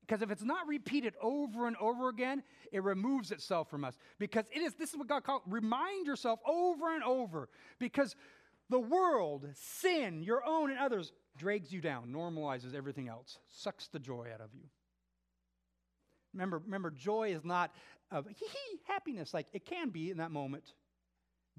Because 0.00 0.22
if 0.22 0.30
it's 0.32 0.42
not 0.42 0.66
repeated 0.66 1.14
over 1.22 1.68
and 1.68 1.76
over 1.76 2.08
again, 2.08 2.42
it 2.72 2.82
removes 2.82 3.30
itself 3.30 3.70
from 3.70 3.84
us. 3.84 3.96
Because 4.18 4.44
it 4.52 4.60
is, 4.60 4.74
this 4.74 4.90
is 4.90 4.96
what 4.96 5.06
God 5.06 5.22
called, 5.22 5.42
remind 5.46 6.06
yourself 6.06 6.40
over 6.44 6.92
and 6.92 7.04
over. 7.04 7.48
Because 7.78 8.16
the 8.68 8.80
world, 8.80 9.46
sin, 9.54 10.24
your 10.24 10.44
own 10.44 10.70
and 10.70 10.80
others, 10.80 11.12
drags 11.38 11.72
you 11.72 11.80
down, 11.80 12.12
normalizes 12.12 12.74
everything 12.74 13.08
else, 13.08 13.38
sucks 13.48 13.86
the 13.86 14.00
joy 14.00 14.26
out 14.34 14.40
of 14.40 14.52
you. 14.52 14.64
Remember, 16.34 16.58
remember, 16.58 16.90
joy 16.90 17.32
is 17.32 17.44
not 17.44 17.72
of 18.10 18.26
happiness, 18.86 19.32
like 19.32 19.46
it 19.52 19.64
can 19.64 19.90
be 19.90 20.10
in 20.10 20.16
that 20.16 20.32
moment, 20.32 20.72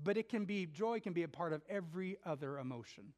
but 0.04 0.18
it 0.18 0.30
can 0.30 0.46
be, 0.46 0.66
joy 0.66 1.00
can 1.00 1.14
be 1.14 1.24
a 1.24 1.28
part 1.28 1.54
of 1.54 1.62
every 1.70 2.18
other 2.26 2.58
emotion 2.58 3.14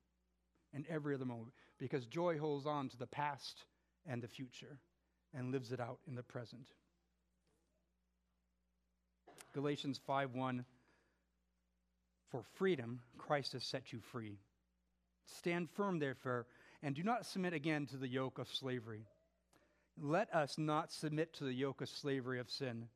and 0.73 0.85
every 0.89 1.15
other 1.15 1.25
moment 1.25 1.53
because 1.79 2.05
joy 2.05 2.37
holds 2.37 2.65
on 2.65 2.89
to 2.89 2.97
the 2.97 3.07
past 3.07 3.65
and 4.05 4.21
the 4.21 4.27
future 4.27 4.79
and 5.33 5.51
lives 5.51 5.71
it 5.71 5.79
out 5.79 5.99
in 6.07 6.15
the 6.15 6.23
present. 6.23 6.67
Galatians 9.53 9.99
5:1 10.07 10.65
For 12.29 12.43
freedom 12.55 13.01
Christ 13.17 13.53
has 13.53 13.63
set 13.63 13.93
you 13.93 13.99
free. 13.99 14.39
Stand 15.25 15.69
firm 15.69 15.99
therefore 15.99 16.47
and 16.81 16.95
do 16.95 17.03
not 17.03 17.25
submit 17.25 17.53
again 17.53 17.85
to 17.87 17.97
the 17.97 18.07
yoke 18.07 18.39
of 18.39 18.47
slavery. 18.47 19.05
Let 19.97 20.33
us 20.33 20.57
not 20.57 20.91
submit 20.91 21.33
to 21.35 21.43
the 21.43 21.53
yoke 21.53 21.81
of 21.81 21.89
slavery 21.89 22.39
of 22.39 22.49
sin 22.49 22.89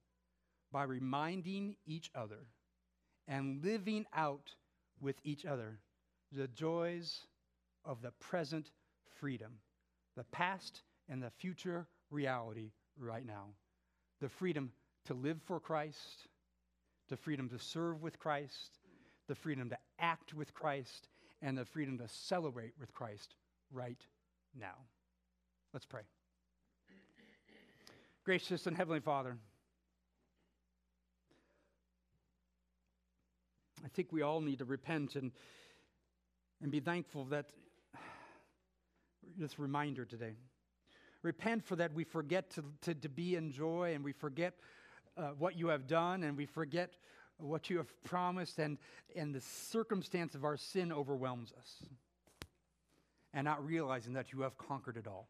by 0.72 0.84
reminding 0.84 1.76
each 1.86 2.10
other 2.16 2.48
and 3.28 3.64
living 3.64 4.06
out 4.14 4.54
with 5.02 5.16
each 5.24 5.46
other 5.46 5.80
the 6.32 6.48
joys 6.48 7.26
of 7.86 8.02
the 8.02 8.12
present 8.20 8.72
freedom, 9.20 9.54
the 10.16 10.26
past 10.26 10.82
and 11.08 11.22
the 11.22 11.30
future 11.30 11.88
reality 12.10 12.72
right 13.00 13.26
now. 13.26 13.46
The 14.20 14.30
freedom 14.30 14.72
to 15.06 15.14
live 15.14 15.40
for 15.46 15.60
Christ, 15.60 16.28
the 17.08 17.18
freedom 17.18 17.50
to 17.50 17.60
serve 17.60 18.02
with 18.02 18.20
Christ, 18.20 18.80
the 19.28 19.36
freedom 19.36 19.70
to 19.70 19.78
act 20.00 20.34
with 20.34 20.54
Christ, 20.54 21.08
and 21.42 21.58
the 21.58 21.66
freedom 21.66 21.98
to 22.00 22.08
celebrate 22.08 22.74
with 22.80 22.94
Christ 22.94 23.36
right 23.72 24.02
now. 24.60 24.76
Let's 25.74 25.86
pray. 25.86 26.02
Gracious 28.26 28.68
and 28.68 28.76
Heavenly 28.76 29.00
Father, 29.00 29.38
I 33.84 33.88
think 33.90 34.12
we 34.12 34.22
all 34.22 34.42
need 34.42 34.60
to 34.60 34.66
repent 34.66 35.16
and, 35.16 35.32
and 36.62 36.72
be 36.72 36.80
thankful 36.80 37.26
that 37.26 37.46
this 39.38 39.60
reminder 39.60 40.06
today. 40.06 40.34
Repent 41.24 41.66
for 41.66 41.76
that 41.76 41.94
we 41.94 42.04
forget 42.04 42.50
to, 42.52 42.64
to, 42.82 42.94
to 42.96 43.10
be 43.10 43.36
in 43.36 43.52
joy 43.52 43.94
and 43.94 44.04
we 44.04 44.14
forget 44.14 44.54
uh, 45.18 45.30
what 45.38 45.58
you 45.58 45.68
have 45.68 45.88
done 45.88 46.24
and 46.24 46.38
we 46.38 46.46
forget 46.46 46.96
what 47.40 47.70
you 47.70 47.78
have 47.78 48.04
promised, 48.04 48.60
and, 48.60 48.78
and 49.16 49.34
the 49.34 49.42
circumstance 49.42 50.36
of 50.36 50.44
our 50.44 50.58
sin 50.58 50.92
overwhelms 50.92 51.54
us. 51.60 51.84
And 53.34 53.46
not 53.46 53.64
realizing 53.64 54.14
that 54.14 54.34
you 54.34 54.42
have 54.42 54.58
conquered 54.58 54.98
it 54.98 55.06
all. 55.06 55.28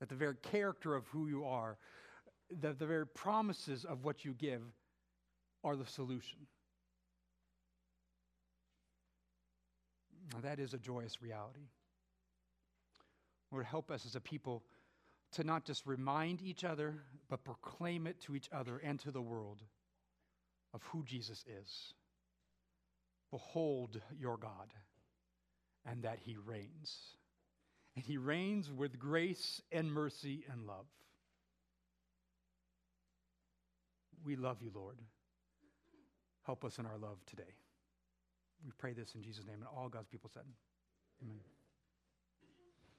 That 0.00 0.08
the 0.08 0.14
very 0.14 0.36
character 0.36 0.94
of 0.94 1.06
who 1.06 1.28
you 1.28 1.44
are, 1.44 1.78
the, 2.50 2.72
the 2.72 2.86
very 2.86 3.06
promises 3.06 3.84
of 3.84 4.04
what 4.04 4.24
you 4.24 4.34
give, 4.34 4.62
are 5.64 5.76
the 5.76 5.86
solution. 5.86 6.38
Now, 10.32 10.40
that 10.40 10.58
is 10.58 10.74
a 10.74 10.78
joyous 10.78 11.20
reality. 11.22 11.68
Lord, 13.50 13.66
help 13.66 13.90
us 13.90 14.06
as 14.06 14.16
a 14.16 14.20
people 14.20 14.62
to 15.32 15.44
not 15.44 15.64
just 15.64 15.86
remind 15.86 16.42
each 16.42 16.64
other, 16.64 16.94
but 17.28 17.44
proclaim 17.44 18.06
it 18.06 18.20
to 18.22 18.34
each 18.34 18.48
other 18.52 18.78
and 18.78 18.98
to 19.00 19.10
the 19.10 19.20
world 19.20 19.62
of 20.74 20.82
who 20.84 21.04
Jesus 21.04 21.44
is. 21.46 21.94
Behold 23.30 24.00
your 24.18 24.36
God, 24.36 24.72
and 25.86 26.02
that 26.02 26.18
he 26.22 26.36
reigns. 26.36 27.16
And 27.94 28.04
he 28.04 28.16
reigns 28.16 28.70
with 28.70 28.98
grace 28.98 29.60
and 29.70 29.92
mercy 29.92 30.44
and 30.50 30.66
love. 30.66 30.86
We 34.24 34.36
love 34.36 34.62
you, 34.62 34.70
Lord. 34.74 34.98
Help 36.44 36.64
us 36.64 36.78
in 36.78 36.86
our 36.86 36.98
love 36.98 37.18
today. 37.26 37.54
We 38.64 38.72
pray 38.78 38.92
this 38.92 39.14
in 39.14 39.22
Jesus' 39.22 39.46
name, 39.46 39.58
and 39.60 39.68
all 39.76 39.88
God's 39.88 40.08
people 40.08 40.30
said, 40.32 40.44
Amen. 41.22 41.51